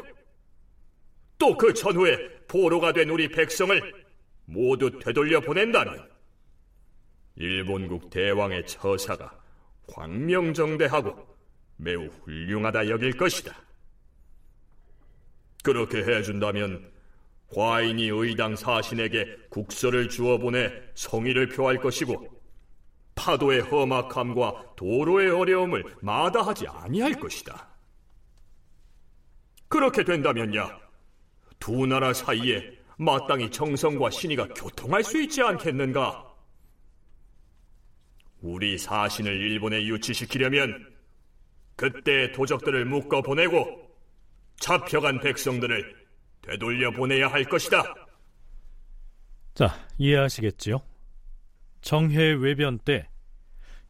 또 1.38 1.56
그 1.58 1.74
전후에 1.74 2.18
포로가 2.48 2.92
된 2.92 3.10
우리 3.10 3.30
백성을 3.30 4.06
모두 4.46 5.00
되돌려 5.00 5.40
보낸다면 5.40 6.10
일본국 7.36 8.10
대왕의 8.10 8.68
처사가 8.68 9.40
광명정대하고 9.88 11.38
매우 11.78 12.08
훌륭하다 12.08 12.90
여길 12.90 13.16
것이다. 13.16 13.56
그렇게 15.64 16.00
해준다면 16.04 16.92
과인이 17.54 18.08
의당 18.10 18.56
사신에게 18.56 19.26
국서를 19.50 20.10
주어 20.10 20.38
보내 20.38 20.72
성의를 20.94 21.50
표할 21.50 21.78
것이고 21.78 22.28
파도의 23.16 23.62
험악함과 23.62 24.76
도로의 24.76 25.32
어려움을 25.32 25.84
마다하지 26.02 26.68
아니할 26.68 27.14
것이다. 27.14 27.68
그렇게 29.68 30.04
된다면야 30.04 30.80
두 31.60 31.86
나라 31.86 32.14
사이에 32.14 32.80
마땅히 32.98 33.50
정성과 33.50 34.10
신의가 34.10 34.48
교통할 34.50 35.04
수 35.04 35.22
있지 35.22 35.42
않겠는가? 35.42 36.26
우리 38.42 38.78
사신을 38.78 39.34
일본에 39.34 39.84
유치시키려면 39.84 40.88
그때 41.76 42.32
도적들을 42.32 42.86
묶어 42.86 43.22
보내고 43.22 43.90
잡혀간 44.60 45.20
백성들을 45.20 45.99
되돌려 46.50 46.92
보내야 46.92 47.28
할 47.28 47.44
것이다. 47.44 47.84
자, 49.54 49.76
이해하시겠지요? 49.98 50.82
정해 51.82 52.34
외변 52.34 52.80
때 52.80 53.08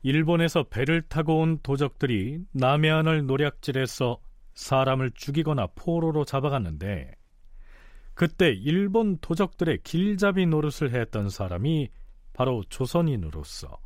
일본에서 0.01 0.63
배를 0.63 1.01
타고 1.03 1.39
온 1.39 1.59
도적들이 1.61 2.39
남해안을 2.51 3.25
노략질해서 3.25 4.19
사람을 4.53 5.11
죽이거나 5.11 5.67
포로로 5.75 6.25
잡아갔는데 6.25 7.11
그때 8.13 8.49
일본 8.51 9.17
도적들의 9.19 9.83
길잡이 9.83 10.45
노릇을 10.45 10.93
했던 10.93 11.29
사람이 11.29 11.89
바로 12.33 12.63
조선인으로서 12.69 13.77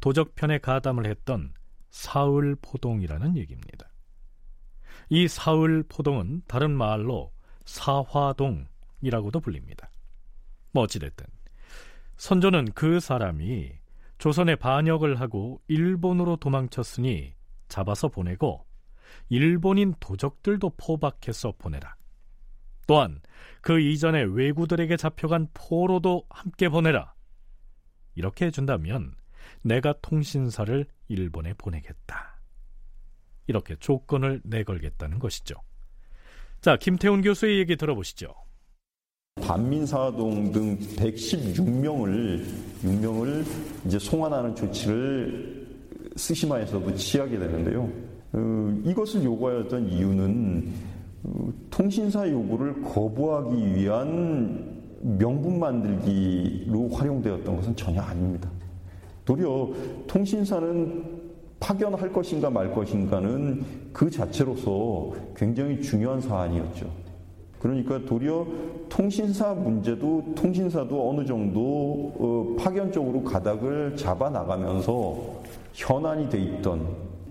도적편에 0.00 0.58
가담을 0.58 1.06
했던 1.06 1.52
사을포동이라는 1.90 3.36
얘기입니다. 3.36 3.90
이 5.08 5.26
사을포동은 5.26 6.42
다른 6.46 6.70
말로 6.70 7.31
사화동이라고도 7.64 9.40
불립니다. 9.40 9.90
뭐 10.72 10.84
어찌됐든 10.84 11.26
선조는 12.16 12.72
그 12.74 13.00
사람이 13.00 13.72
조선에 14.18 14.56
반역을 14.56 15.20
하고 15.20 15.60
일본으로 15.66 16.36
도망쳤으니 16.36 17.34
잡아서 17.68 18.08
보내고 18.08 18.64
일본인 19.28 19.94
도적들도 19.98 20.74
포박해서 20.76 21.54
보내라. 21.58 21.96
또한 22.86 23.20
그 23.60 23.80
이전에 23.80 24.22
왜구들에게 24.22 24.96
잡혀간 24.96 25.48
포로도 25.54 26.24
함께 26.30 26.68
보내라. 26.68 27.14
이렇게 28.14 28.46
해준다면 28.46 29.14
내가 29.62 29.94
통신사를 30.02 30.86
일본에 31.08 31.54
보내겠다. 31.54 32.40
이렇게 33.46 33.76
조건을 33.76 34.40
내걸겠다는 34.44 35.18
것이죠. 35.18 35.56
자, 36.62 36.76
김태훈 36.76 37.22
교수의 37.22 37.58
얘기 37.58 37.74
들어보시죠. 37.74 38.28
반민사동 39.42 40.52
등 40.52 40.78
116명을 40.78 42.44
6명을 42.84 43.44
이제 43.84 43.98
송환하는 43.98 44.54
조치를 44.54 45.66
스시마에서도 46.14 46.94
취하게 46.94 47.40
되는데요. 47.40 47.90
어, 48.34 48.80
이것을 48.84 49.24
요구하였던 49.24 49.88
이유는 49.88 50.72
어, 51.24 51.52
통신사 51.68 52.30
요구를 52.30 52.80
거부하기 52.82 53.74
위한 53.74 54.80
명분 55.00 55.58
만들기로 55.58 56.90
활용되었던 56.90 57.56
것은 57.56 57.74
전혀 57.74 58.00
아닙니다. 58.00 58.48
도리어 59.24 59.72
통신사는 60.06 61.21
파견할 61.62 62.12
것인가 62.12 62.50
말 62.50 62.74
것인가는 62.74 63.64
그 63.92 64.10
자체로서 64.10 65.12
굉장히 65.36 65.80
중요한 65.80 66.20
사안이었죠. 66.20 66.90
그러니까 67.60 68.04
도리어 68.04 68.44
통신사 68.88 69.54
문제도 69.54 70.24
통신사도 70.34 71.08
어느 71.08 71.24
정도 71.24 72.12
어, 72.18 72.56
파견적으로 72.58 73.22
가닥을 73.22 73.96
잡아 73.96 74.28
나가면서 74.28 75.40
현안이 75.72 76.28
돼 76.28 76.40
있던 76.40 76.84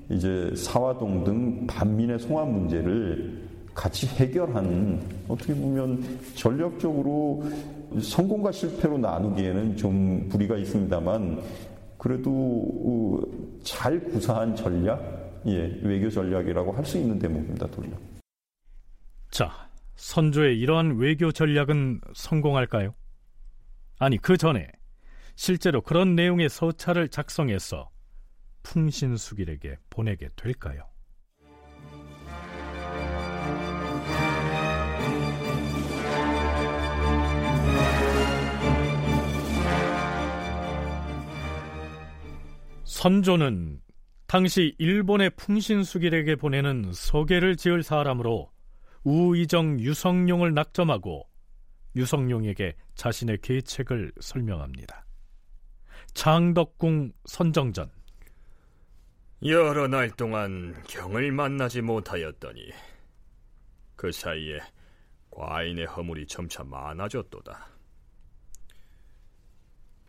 이제 0.09 0.49
사화동 0.55 1.25
등 1.25 1.67
반민의 1.67 2.17
송환 2.19 2.49
문제를 2.53 3.41
같이 3.73 4.07
해결하는 4.07 5.01
어떻게 5.27 5.53
보면 5.53 6.19
전략적으로 6.35 7.43
성공과 8.01 8.53
실패로 8.53 8.97
나누기에는 8.97 9.75
좀 9.75 10.27
무리가 10.29 10.55
있습니다만 10.55 11.41
그래도 12.01 12.31
어, 12.31 13.61
잘 13.63 14.03
구사한 14.05 14.55
전략, 14.55 15.43
예, 15.45 15.79
외교 15.83 16.09
전략이라고 16.09 16.71
할 16.71 16.83
수 16.83 16.97
있는 16.97 17.19
대목입니다, 17.19 17.67
돌려. 17.67 17.91
자, 19.29 19.69
선조의 19.97 20.59
이러한 20.59 20.97
외교 20.97 21.31
전략은 21.31 22.01
성공할까요? 22.15 22.95
아니 23.99 24.17
그 24.17 24.35
전에 24.35 24.67
실제로 25.35 25.81
그런 25.81 26.15
내용의 26.15 26.49
서찰을 26.49 27.09
작성해서 27.09 27.91
풍신수길에게 28.63 29.77
보내게 29.91 30.29
될까요? 30.35 30.90
선조는 43.01 43.81
당시 44.27 44.75
일본의 44.77 45.31
풍신수길에게 45.31 46.35
보내는 46.35 46.93
서계를 46.93 47.57
지을 47.57 47.81
사람으로 47.81 48.51
우의정 49.03 49.79
유성룡을 49.79 50.53
낙점하고 50.53 51.27
유성룡에게 51.95 52.75
자신의 52.93 53.39
계책을 53.41 54.11
설명합니다. 54.19 55.07
장덕궁 56.13 57.13
선정전 57.25 57.89
여러 59.45 59.87
날 59.87 60.11
동안 60.11 60.75
경을 60.87 61.31
만나지 61.31 61.81
못하였더니 61.81 62.69
그 63.95 64.11
사이에 64.11 64.59
과인의 65.31 65.87
허물이 65.87 66.27
점차 66.27 66.63
많아졌도다. 66.63 67.67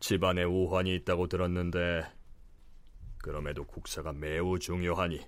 집안에 0.01 0.43
우환이 0.43 0.95
있다고 0.97 1.29
들었는데 1.29 2.21
그럼에도 3.23 3.65
국사가 3.65 4.13
매우 4.13 4.59
중요하니 4.59 5.25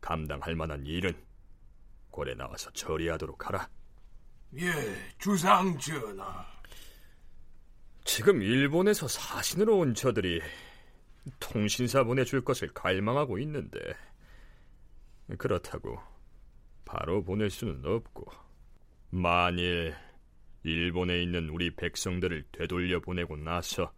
감당할 0.00 0.54
만한 0.54 0.86
일은 0.86 1.12
고래 2.10 2.34
나와서 2.34 2.70
처리하도록 2.70 3.46
하라. 3.46 3.68
예, 4.56 4.70
주상 5.18 5.76
전하. 5.78 6.46
지금 8.04 8.42
일본에서 8.42 9.08
사신으로 9.08 9.78
온 9.78 9.94
저들이 9.94 10.40
통신사 11.40 12.04
보내줄 12.04 12.44
것을 12.44 12.68
갈망하고 12.68 13.38
있는데 13.40 13.78
그렇다고 15.36 15.98
바로 16.84 17.22
보낼 17.22 17.50
수는 17.50 17.84
없고 17.84 18.30
만일 19.10 19.94
일본에 20.62 21.22
있는 21.22 21.48
우리 21.50 21.74
백성들을 21.74 22.44
되돌려 22.52 23.00
보내고 23.00 23.36
나서 23.36 23.92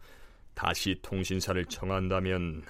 다시 0.61 0.95
통신사를 1.01 1.65
청한다면 1.65 2.63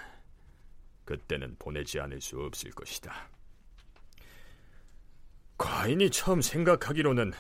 그때는 1.05 1.57
보내지 1.59 1.99
않을 1.99 2.20
수 2.20 2.38
없을 2.38 2.70
것이다. 2.70 3.28
과인이 5.59 6.09
처음 6.11 6.41
생각하기로는 6.41 7.32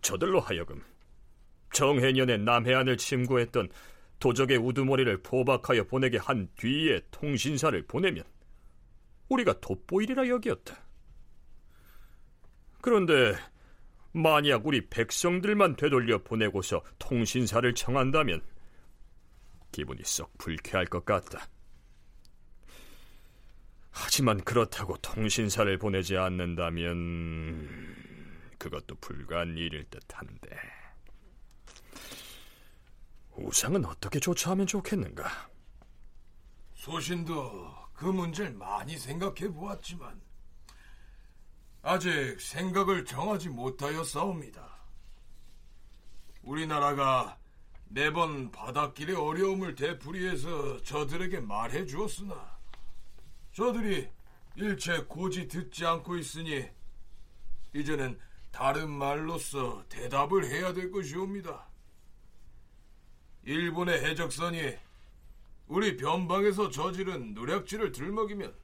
저들로 0.00 0.40
하여금 0.40 0.82
정해년에 1.74 2.38
남해안을 2.38 2.96
침구했던 2.96 3.68
도적의 4.18 4.56
우두머리를 4.56 5.20
포박하여 5.22 5.84
보내게 5.84 6.16
한 6.16 6.48
뒤에 6.56 7.02
통신사를 7.10 7.86
보내면 7.86 8.24
우리가 9.28 9.60
돋보이리라 9.60 10.26
여기었다. 10.28 10.82
그런데 12.80 13.34
만약 14.12 14.66
우리 14.66 14.88
백성들만 14.88 15.76
되돌려 15.76 16.16
보내고서 16.22 16.82
통신사를 16.98 17.74
청한다면 17.74 18.40
기분이 19.72 20.02
썩 20.04 20.36
불쾌할 20.38 20.86
것 20.86 21.04
같다. 21.04 21.48
하지만 23.90 24.42
그렇다고 24.42 24.96
통신사를 24.98 25.76
보내지 25.78 26.16
않는다면 26.16 27.96
그것도 28.58 28.96
불가한 28.96 29.56
일일 29.56 29.84
듯한데 29.90 30.50
우상은 33.32 33.84
어떻게 33.84 34.20
조처하면 34.20 34.66
좋겠는가? 34.66 35.50
소신도 36.74 37.90
그 37.94 38.06
문제를 38.06 38.52
많이 38.52 38.98
생각해 38.98 39.52
보았지만 39.52 40.20
아직 41.82 42.40
생각을 42.40 43.04
정하지 43.04 43.48
못하여 43.48 44.04
싸웁니다. 44.04 44.68
우리나라가 46.42 47.39
매번 47.92 48.52
바닷길의 48.52 49.16
어려움을 49.16 49.74
되풀이해서 49.74 50.80
저들에게 50.82 51.40
말해 51.40 51.84
주었으나 51.86 52.56
저들이 53.52 54.08
일체 54.54 55.02
고지 55.02 55.48
듣지 55.48 55.84
않고 55.84 56.16
있으니 56.16 56.68
이제는 57.74 58.16
다른 58.52 58.90
말로써 58.90 59.84
대답을 59.88 60.44
해야 60.44 60.72
될 60.72 60.92
것이옵니다. 60.92 61.66
일본의 63.42 64.04
해적선이 64.04 64.76
우리 65.66 65.96
변방에서 65.96 66.70
저지른 66.70 67.34
노략질을 67.34 67.90
들먹이면 67.90 68.54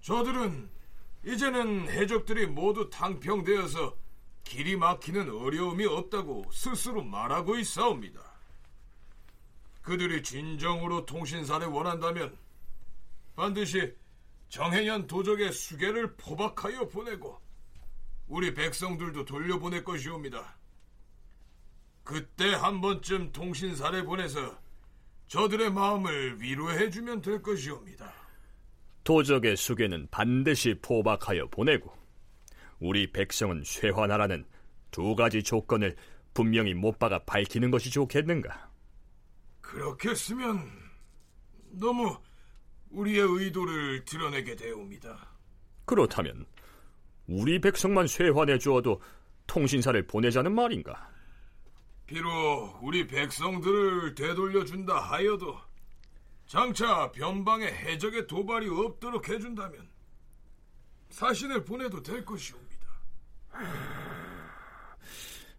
저들은 0.00 0.68
이제는 1.24 1.90
해적들이 1.90 2.46
모두 2.46 2.90
탕평되어서 2.90 4.05
길이 4.46 4.76
막히는 4.76 5.28
어려움이 5.28 5.84
없다고 5.86 6.44
스스로 6.52 7.02
말하고 7.02 7.58
있사옵니다. 7.58 8.20
그들이 9.82 10.22
진정으로 10.22 11.04
통신사를 11.04 11.66
원한다면 11.66 12.36
반드시 13.34 13.92
정해년 14.48 15.06
도적의 15.06 15.52
수계를 15.52 16.14
포박하여 16.16 16.88
보내고 16.88 17.40
우리 18.28 18.54
백성들도 18.54 19.24
돌려보낼 19.24 19.84
것이옵니다. 19.84 20.56
그때 22.04 22.54
한 22.54 22.80
번쯤 22.80 23.32
통신사를 23.32 24.04
보내서 24.04 24.56
저들의 25.26 25.72
마음을 25.72 26.40
위로해 26.40 26.88
주면 26.88 27.20
될 27.20 27.42
것이옵니다. 27.42 28.12
도적의 29.02 29.56
수계는 29.56 30.06
반드시 30.10 30.74
포박하여 30.80 31.48
보내고 31.48 32.05
우리 32.78 33.10
백성은 33.10 33.62
쇠화나라는 33.64 34.44
두 34.90 35.14
가지 35.14 35.42
조건을 35.42 35.96
분명히 36.34 36.74
못 36.74 36.98
박아 36.98 37.20
밝히는 37.20 37.70
것이 37.70 37.90
좋겠는가? 37.90 38.70
그렇게 39.60 40.14
쓰면 40.14 40.70
너무 41.70 42.16
우리의 42.90 43.20
의도를 43.20 44.04
드러내게 44.04 44.54
되옵니다. 44.56 45.28
그렇다면 45.84 46.46
우리 47.26 47.60
백성만 47.60 48.06
쇠환해 48.06 48.58
주어도 48.58 49.00
통신사를 49.46 50.06
보내자는 50.06 50.54
말인가? 50.54 51.10
비록 52.06 52.78
우리 52.82 53.06
백성들을 53.06 54.14
되돌려준다 54.14 54.96
하여도 54.96 55.58
장차 56.46 57.10
변방에 57.10 57.66
해적의 57.66 58.28
도발이 58.28 58.68
없도록 58.68 59.28
해준다면 59.28 59.88
사신을 61.10 61.64
보내도 61.64 62.02
될 62.02 62.24
것이옵니다. 62.24 62.65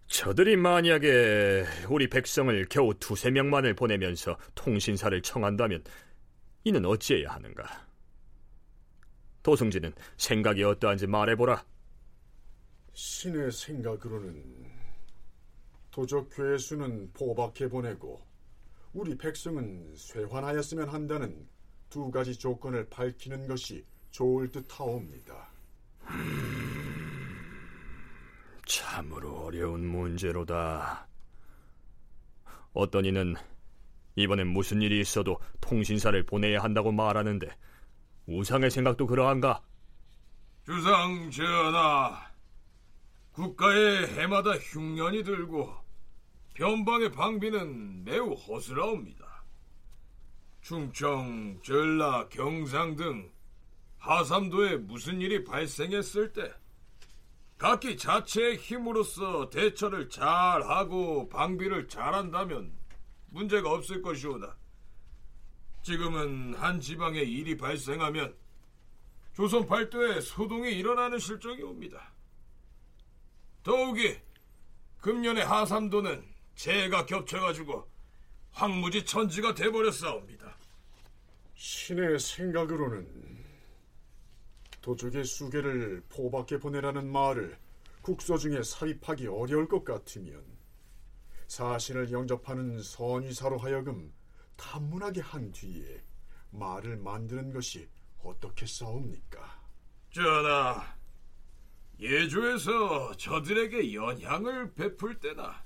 저들이 0.07 0.55
만약에 0.55 1.65
우리 1.89 2.09
백성을 2.09 2.65
겨우 2.69 2.93
두세 2.93 3.29
명만을 3.29 3.75
보내면서 3.75 4.37
통신사를 4.55 5.21
청한다면 5.21 5.83
이는 6.63 6.85
어찌해야 6.85 7.31
하는가? 7.31 7.87
도승지는 9.43 9.93
생각이 10.17 10.63
어떠한지 10.63 11.07
말해보라. 11.07 11.63
신의 12.93 13.51
생각으로는 13.51 14.65
도적 15.91 16.29
괴수는 16.35 17.11
포박해 17.13 17.69
보내고 17.69 18.21
우리 18.93 19.17
백성은 19.17 19.95
쇠환하였으면 19.95 20.89
한다는 20.89 21.47
두 21.89 22.09
가지 22.11 22.37
조건을 22.37 22.89
밝히는 22.89 23.47
것이 23.47 23.85
좋을 24.11 24.51
듯하옵니다. 24.51 25.49
참으로 28.68 29.45
어려운 29.45 29.88
문제로다. 29.88 31.07
어떤 32.74 33.05
이는 33.05 33.34
이번엔 34.15 34.47
무슨 34.47 34.82
일이 34.82 34.99
있어도 34.99 35.39
통신사를 35.61 36.22
보내야 36.26 36.61
한다고 36.61 36.91
말하는데 36.91 37.47
우상의 38.28 38.70
생각도 38.70 39.07
그러한가? 39.07 39.61
주상 40.65 41.32
전하, 41.32 42.30
국가의 43.32 44.07
해마다 44.07 44.51
흉년이 44.51 45.24
들고 45.24 45.74
변방의 46.55 47.13
방비는 47.13 48.03
매우 48.03 48.34
허술하옵니다. 48.34 49.43
충청, 50.61 51.57
전라, 51.63 52.28
경상 52.28 52.97
등 52.97 53.32
하삼도에 53.99 54.76
무슨 54.78 55.22
일이 55.22 55.43
발생했을 55.45 56.34
때 56.34 56.51
각기 57.58 57.97
자체의 57.97 58.58
힘으로써 58.58 59.49
대처를 59.49 60.10
잘하고 60.10 61.28
방비를 61.30 61.88
잘한다면 61.88 62.72
문제가 63.30 63.72
없을 63.72 64.01
것이오다. 64.01 64.55
지금은 65.82 66.53
한 66.55 66.80
지방에 66.80 67.20
일이 67.20 67.58
발생하면 67.58 68.36
조선 69.34 69.66
팔도에 69.66 70.22
소동이 70.22 70.72
일어나는 70.72 71.18
실정이 71.20 71.62
옵니다. 71.64 72.12
더욱이 73.64 74.18
금년의 75.01 75.45
하삼도는 75.45 76.26
재해가 76.55 77.05
겹쳐가지고 77.05 77.89
황무지 78.51 79.05
천지가 79.05 79.53
돼버렸사옵니다. 79.53 80.58
신의 81.55 82.20
생각으로는 82.20 83.16
도적의 84.88 85.25
수계를 85.25 86.01
포밖에 86.07 86.57
보내라는 86.57 87.11
말을 87.11 87.59
국서 88.01 88.38
중에 88.38 88.63
삽입하기 88.63 89.27
어려울 89.27 89.67
것 89.67 89.83
같으면 89.83 90.41
사신을 91.47 92.09
영접하는 92.09 92.81
선의사로 92.81 93.57
하여금 93.57 94.13
탐문하게 94.55 95.19
한 95.19 95.51
뒤에 95.51 96.01
말을 96.51 96.95
만드는 96.95 97.51
것이 97.51 97.89
어떻게 98.23 98.65
싸웁니까? 98.65 99.61
전하, 100.09 100.95
예조에서 101.99 103.11
저들에게 103.17 103.93
연향을 103.93 104.73
베풀 104.73 105.19
때나 105.19 105.65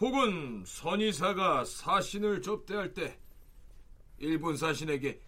혹은 0.00 0.64
선의사가 0.66 1.64
사신을 1.64 2.42
접대할 2.42 2.92
때 2.94 3.20
일본 4.18 4.56
사신에게 4.56 5.27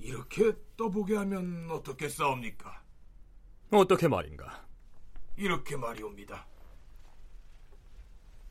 이렇게 0.00 0.52
떠보게 0.76 1.14
하면 1.16 1.68
어떻게 1.70 2.08
싸웁니까? 2.08 2.82
어떻게 3.70 4.08
말인가? 4.08 4.64
이렇게 5.36 5.76
말이옵니다. 5.76 6.46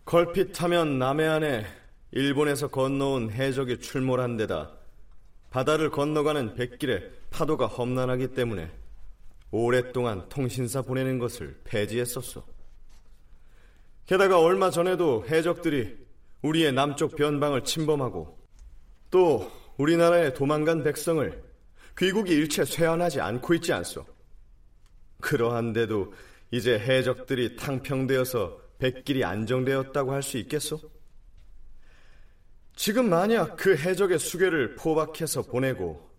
걸핏하면 0.06 0.97
남해안에 0.97 1.66
일본에서 2.12 2.70
건너온 2.70 3.32
해적이 3.32 3.80
출몰한 3.80 4.38
데다 4.38 4.72
바다를 5.52 5.89
건너가는 5.89 6.56
백길에 6.56 7.12
파도가 7.30 7.68
험난하기 7.68 8.34
때문에 8.34 8.72
오랫동안 9.52 10.28
통신사 10.30 10.82
보내는 10.82 11.20
것을 11.20 11.60
폐지했었소. 11.64 12.43
게다가 14.06 14.39
얼마 14.39 14.70
전에도 14.72 15.26
해적들이 15.28 15.97
우리의 16.41 16.72
남쪽 16.74 17.16
변방을 17.16 17.64
침범하고 17.64 18.39
또 19.12 19.52
우리나라에 19.80 20.34
도망간 20.34 20.84
백성을 20.84 21.41
귀국이 21.97 22.34
일체 22.34 22.65
쇠환하지 22.65 23.21
않고 23.21 23.53
있지 23.55 23.71
않소. 23.71 24.05
그러한데도 25.21 26.13
이제 26.51 26.77
해적들이 26.77 27.55
탕평되어서 27.55 28.59
백길이 28.77 29.23
안정되었다고 29.23 30.11
할 30.11 30.21
수 30.21 30.38
있겠소? 30.38 30.80
지금 32.75 33.09
만약 33.09 33.55
그 33.55 33.75
해적의 33.75 34.19
수계를 34.19 34.75
포박해서 34.75 35.43
보내고 35.43 36.09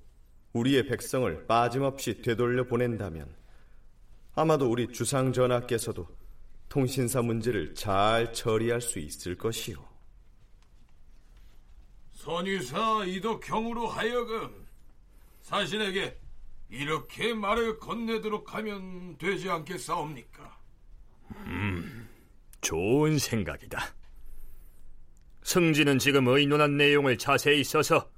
우리의 0.54 0.86
백성을 0.86 1.46
빠짐없이 1.46 2.22
되돌려 2.22 2.64
보낸다면 2.64 3.28
아마도 4.34 4.70
우리 4.70 4.88
주상 4.88 5.32
전하께서도 5.34 6.06
통신사 6.70 7.20
문제를 7.20 7.74
잘 7.74 8.32
처리할 8.32 8.80
수 8.80 8.98
있을 8.98 9.36
것이요. 9.36 9.89
선의사 12.20 13.06
이덕형으로 13.06 13.88
하여금 13.88 14.66
사신에게 15.40 16.20
이렇게 16.68 17.32
말을 17.32 17.78
건네도록 17.78 18.54
하면 18.54 19.16
되지 19.16 19.48
않겠사옵니까? 19.48 20.58
음, 21.46 22.08
좋은 22.60 23.16
생각이다. 23.18 23.78
승진은 25.44 25.98
지금 25.98 26.28
의논한 26.28 26.76
내용을 26.76 27.16
자세히 27.16 27.64
써서 27.64 28.10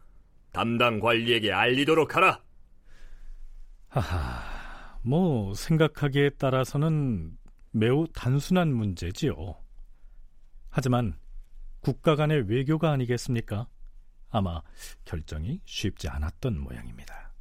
담당 0.53 0.99
관리에게 0.99 1.53
알리도록 1.53 2.17
하라. 2.17 2.43
하하, 3.89 4.99
뭐 5.03 5.55
생각하기에 5.55 6.31
따라서는 6.31 7.39
매우 7.71 8.09
단순한 8.13 8.75
문제지요. 8.75 9.37
하지만 10.71 11.17
국가 11.81 12.17
간의 12.17 12.49
외교가 12.49 12.91
아니겠습니까? 12.91 13.69
아마 14.33 14.63
결정이 15.05 15.61
쉽지 15.65 16.09
않았던 16.09 16.59
모양입니다. 16.59 17.33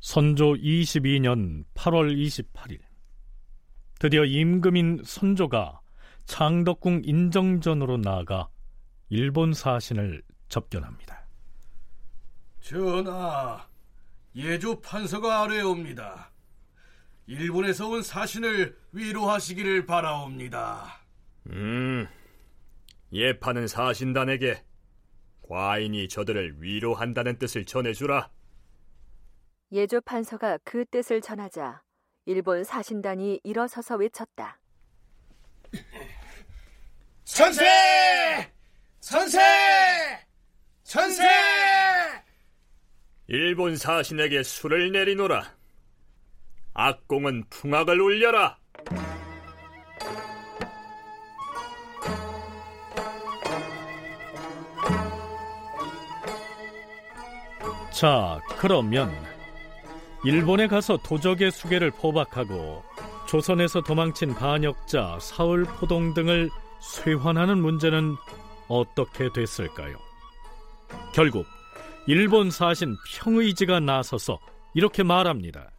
선조 0.00 0.54
22년 0.54 1.64
8월 1.74 2.16
28일 2.16 2.80
드디어 3.98 4.24
임금인 4.24 5.02
선조가 5.04 5.80
창덕궁 6.24 7.02
인정전으로 7.04 7.98
나아가 7.98 8.48
일본 9.10 9.52
사신을 9.52 10.22
접견합니다. 10.48 11.26
전하, 12.60 13.66
예조 14.38 14.80
판서가 14.80 15.42
아뢰옵니다. 15.42 16.30
일본에서 17.26 17.88
온 17.88 18.02
사신을 18.04 18.78
위로하시기를 18.92 19.84
바라옵니다. 19.84 21.00
음, 21.48 22.06
예파는 23.12 23.66
사신단에게 23.66 24.62
과인이 25.42 26.08
저들을 26.08 26.62
위로한다는 26.62 27.36
뜻을 27.38 27.64
전해주라. 27.64 28.30
예조 29.72 30.02
판서가 30.02 30.58
그 30.62 30.84
뜻을 30.84 31.20
전하자 31.20 31.82
일본 32.24 32.62
사신단이 32.62 33.40
일어서서 33.42 33.96
외쳤다. 33.96 34.60
선세! 37.24 38.52
선세! 39.00 39.38
선세! 40.84 41.24
일본 43.30 43.76
사신에게 43.76 44.42
술을 44.42 44.90
내리노라. 44.90 45.44
악공은 46.72 47.44
풍악을 47.50 48.00
울려라. 48.00 48.56
자, 57.92 58.40
그러면 58.56 59.12
일본에 60.24 60.66
가서 60.66 60.96
도적의 60.96 61.50
수계를 61.50 61.90
포박하고 61.90 62.82
조선에서 63.28 63.82
도망친 63.82 64.36
반역자 64.36 65.18
사울포동 65.20 66.14
등을 66.14 66.48
쇄환하는 66.80 67.58
문제는 67.58 68.16
어떻게 68.68 69.30
됐을까요? 69.30 69.98
결국 71.12 71.44
일본 72.08 72.50
사신 72.50 72.96
평의지가 73.06 73.80
나서서 73.80 74.38
이렇게 74.72 75.02
말합니다. 75.02 75.70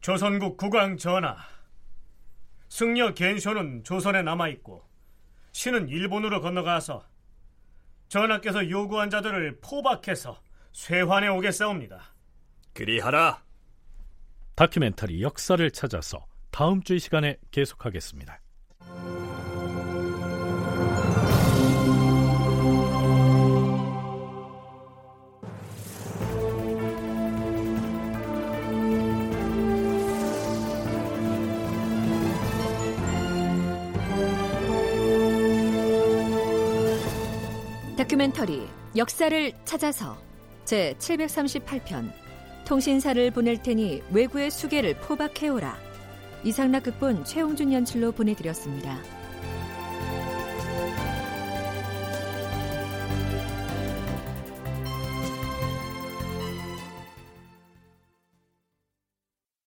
조선국 0.00 0.56
국왕 0.56 0.96
전하, 0.96 1.36
승려 2.70 3.12
겐쇼는 3.12 3.84
조선에 3.84 4.22
남아있고 4.22 4.82
신은 5.52 5.90
일본으로 5.90 6.40
건너가서 6.40 7.04
전하께서 8.08 8.70
요구한 8.70 9.10
자들을 9.10 9.58
포박해서 9.60 10.40
쇄환해 10.72 11.28
오겠사옵니다. 11.28 12.00
그리하라. 12.72 13.42
다큐멘터리 14.54 15.20
역사를 15.20 15.70
찾아서 15.72 16.24
다음 16.50 16.82
주 16.82 16.94
이 16.94 16.98
시간에 16.98 17.36
계속하겠습니다. 17.50 18.40
다큐멘터리 38.24 38.66
역사를 38.96 39.52
찾아서 39.64 40.16
제 40.64 40.94
738편 40.98 42.10
통신사를 42.64 43.30
보낼 43.30 43.62
테니 43.62 44.02
외구의 44.12 44.50
수계를 44.50 44.94
포박해오라 44.96 45.76
이상락 46.42 46.84
극본 46.84 47.24
최홍준 47.24 47.72
연출로 47.72 48.12
보내드렸습니다. 48.12 48.98